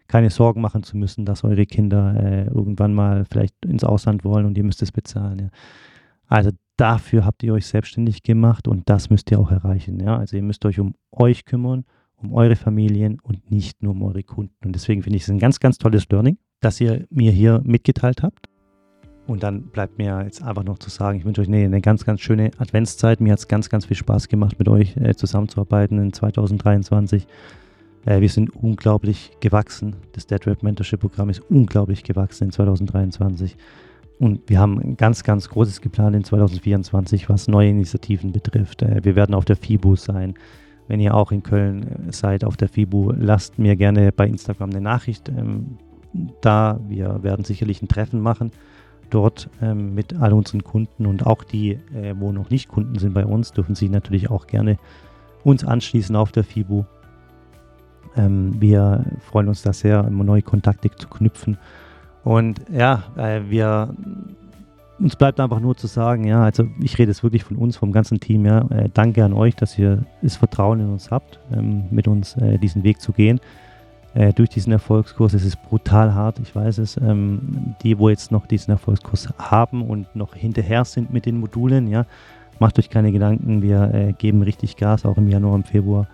keine 0.06 0.30
Sorgen 0.30 0.60
machen 0.60 0.82
zu 0.82 0.96
müssen, 0.96 1.24
dass 1.24 1.44
eure 1.44 1.66
Kinder 1.66 2.14
äh, 2.18 2.46
irgendwann 2.46 2.94
mal 2.94 3.24
vielleicht 3.24 3.54
ins 3.64 3.84
Ausland 3.84 4.24
wollen 4.24 4.46
und 4.46 4.56
ihr 4.56 4.64
müsst 4.64 4.82
es 4.82 4.92
bezahlen. 4.92 5.38
Ja. 5.38 5.48
Also 6.26 6.50
dafür 6.76 7.24
habt 7.24 7.42
ihr 7.42 7.52
euch 7.52 7.66
selbstständig 7.66 8.22
gemacht 8.22 8.68
und 8.68 8.88
das 8.88 9.10
müsst 9.10 9.30
ihr 9.30 9.40
auch 9.40 9.50
erreichen. 9.50 10.00
Ja. 10.00 10.16
Also 10.16 10.36
ihr 10.36 10.42
müsst 10.42 10.64
euch 10.64 10.78
um 10.78 10.94
euch 11.10 11.44
kümmern, 11.44 11.84
um 12.16 12.32
eure 12.32 12.56
Familien 12.56 13.20
und 13.20 13.50
nicht 13.50 13.82
nur 13.82 13.92
um 13.92 14.02
eure 14.02 14.22
Kunden. 14.22 14.54
Und 14.64 14.72
deswegen 14.74 15.02
finde 15.02 15.16
ich 15.16 15.24
es 15.24 15.30
ein 15.30 15.38
ganz, 15.38 15.60
ganz 15.60 15.78
tolles 15.78 16.08
Learning, 16.08 16.38
dass 16.60 16.80
ihr 16.80 17.06
mir 17.10 17.32
hier 17.32 17.60
mitgeteilt 17.64 18.22
habt. 18.22 18.47
Und 19.28 19.42
dann 19.42 19.64
bleibt 19.64 19.98
mir 19.98 20.22
jetzt 20.24 20.42
einfach 20.42 20.64
noch 20.64 20.78
zu 20.78 20.88
sagen, 20.88 21.18
ich 21.18 21.24
wünsche 21.26 21.42
euch 21.42 21.48
eine, 21.48 21.58
eine 21.58 21.82
ganz, 21.82 22.06
ganz 22.06 22.22
schöne 22.22 22.50
Adventszeit. 22.56 23.20
Mir 23.20 23.32
hat 23.32 23.40
es 23.40 23.46
ganz, 23.46 23.68
ganz 23.68 23.84
viel 23.84 23.96
Spaß 23.96 24.28
gemacht, 24.28 24.58
mit 24.58 24.68
euch 24.70 24.96
äh, 24.96 25.14
zusammenzuarbeiten 25.14 25.98
in 25.98 26.14
2023. 26.14 27.26
Äh, 28.06 28.22
wir 28.22 28.30
sind 28.30 28.56
unglaublich 28.56 29.32
gewachsen. 29.40 29.96
Das 30.12 30.26
Dead 30.26 30.46
Rap 30.46 30.62
Mentorship 30.62 31.00
Programm 31.00 31.28
ist 31.28 31.42
unglaublich 31.50 32.04
gewachsen 32.04 32.44
in 32.44 32.52
2023. 32.52 33.58
Und 34.18 34.48
wir 34.48 34.58
haben 34.58 34.80
ein 34.80 34.96
ganz, 34.96 35.22
ganz 35.24 35.50
großes 35.50 35.82
geplant 35.82 36.16
in 36.16 36.24
2024, 36.24 37.28
was 37.28 37.48
neue 37.48 37.68
Initiativen 37.68 38.32
betrifft. 38.32 38.80
Äh, 38.80 39.04
wir 39.04 39.14
werden 39.14 39.34
auf 39.34 39.44
der 39.44 39.56
FIBU 39.56 39.96
sein. 39.96 40.36
Wenn 40.86 41.00
ihr 41.00 41.14
auch 41.14 41.32
in 41.32 41.42
Köln 41.42 41.82
äh, 41.82 42.12
seid 42.12 42.44
auf 42.44 42.56
der 42.56 42.70
FIBU, 42.70 43.12
lasst 43.12 43.58
mir 43.58 43.76
gerne 43.76 44.10
bei 44.10 44.26
Instagram 44.26 44.70
eine 44.70 44.80
Nachricht 44.80 45.28
ähm, 45.28 45.76
da. 46.40 46.80
Wir 46.88 47.22
werden 47.22 47.44
sicherlich 47.44 47.82
ein 47.82 47.88
Treffen 47.88 48.22
machen 48.22 48.52
dort 49.10 49.48
ähm, 49.60 49.94
mit 49.94 50.14
all 50.14 50.32
unseren 50.32 50.64
Kunden 50.64 51.06
und 51.06 51.26
auch 51.26 51.44
die, 51.44 51.72
äh, 51.94 52.14
wo 52.18 52.32
noch 52.32 52.50
nicht 52.50 52.68
Kunden 52.68 52.98
sind 52.98 53.14
bei 53.14 53.26
uns, 53.26 53.52
dürfen 53.52 53.74
sich 53.74 53.90
natürlich 53.90 54.30
auch 54.30 54.46
gerne 54.46 54.78
uns 55.44 55.64
anschließen 55.64 56.16
auf 56.16 56.32
der 56.32 56.44
FIBU. 56.44 56.84
Ähm, 58.16 58.60
wir 58.60 59.04
freuen 59.20 59.48
uns 59.48 59.62
da 59.62 59.72
sehr, 59.72 60.04
immer 60.04 60.24
neue 60.24 60.42
Kontakte 60.42 60.90
zu 60.90 61.08
knüpfen. 61.08 61.58
Und 62.24 62.60
ja, 62.72 63.04
äh, 63.16 63.42
wir 63.48 63.94
uns 64.98 65.14
bleibt 65.14 65.38
einfach 65.38 65.60
nur 65.60 65.76
zu 65.76 65.86
sagen, 65.86 66.24
ja, 66.24 66.42
also 66.42 66.66
ich 66.80 66.98
rede 66.98 67.12
jetzt 67.12 67.22
wirklich 67.22 67.44
von 67.44 67.56
uns, 67.56 67.76
vom 67.76 67.92
ganzen 67.92 68.18
Team, 68.18 68.44
ja, 68.44 68.62
äh, 68.70 68.88
danke 68.92 69.24
an 69.24 69.32
euch, 69.32 69.54
dass 69.54 69.78
ihr 69.78 70.04
das 70.22 70.36
Vertrauen 70.36 70.80
in 70.80 70.88
uns 70.88 71.10
habt, 71.10 71.38
ähm, 71.52 71.84
mit 71.90 72.08
uns 72.08 72.36
äh, 72.36 72.58
diesen 72.58 72.82
Weg 72.82 73.00
zu 73.00 73.12
gehen 73.12 73.40
äh, 74.14 74.32
durch 74.32 74.48
diesen 74.48 74.72
Erfolgskurs. 74.72 75.34
Es 75.34 75.44
ist 75.44 75.62
brutal 75.62 76.14
hart, 76.14 76.38
ich 76.40 76.54
weiß 76.54 76.78
es. 76.78 76.96
Ähm, 76.96 77.74
die, 77.82 77.98
wo 77.98 78.08
jetzt 78.08 78.32
noch 78.32 78.46
diesen 78.46 78.70
Erfolgskurs 78.70 79.28
haben 79.38 79.82
und 79.82 80.14
noch 80.16 80.34
hinterher 80.34 80.84
sind 80.84 81.12
mit 81.12 81.26
den 81.26 81.38
Modulen, 81.38 81.86
ja, 81.86 82.06
macht 82.58 82.78
euch 82.78 82.90
keine 82.90 83.12
Gedanken. 83.12 83.62
Wir 83.62 83.92
äh, 83.94 84.12
geben 84.12 84.42
richtig 84.42 84.76
Gas, 84.76 85.04
auch 85.04 85.16
im 85.16 85.28
Januar, 85.28 85.56
im 85.56 85.64
Februar. 85.64 86.06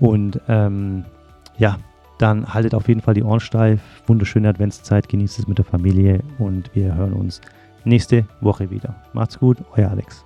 Und 0.00 0.40
ähm, 0.48 1.04
ja, 1.58 1.78
dann 2.18 2.52
haltet 2.52 2.74
auf 2.74 2.88
jeden 2.88 3.00
Fall 3.00 3.14
die 3.14 3.22
Ohren 3.22 3.40
steif. 3.40 3.80
Wunderschöne 4.06 4.48
Adventszeit, 4.48 5.08
genießt 5.08 5.38
es 5.38 5.48
mit 5.48 5.58
der 5.58 5.64
Familie 5.64 6.20
und 6.38 6.74
wir 6.74 6.94
hören 6.94 7.12
uns 7.12 7.40
nächste 7.84 8.24
Woche 8.40 8.70
wieder. 8.70 8.94
Macht's 9.12 9.38
gut, 9.38 9.58
euer 9.76 9.90
Alex. 9.90 10.23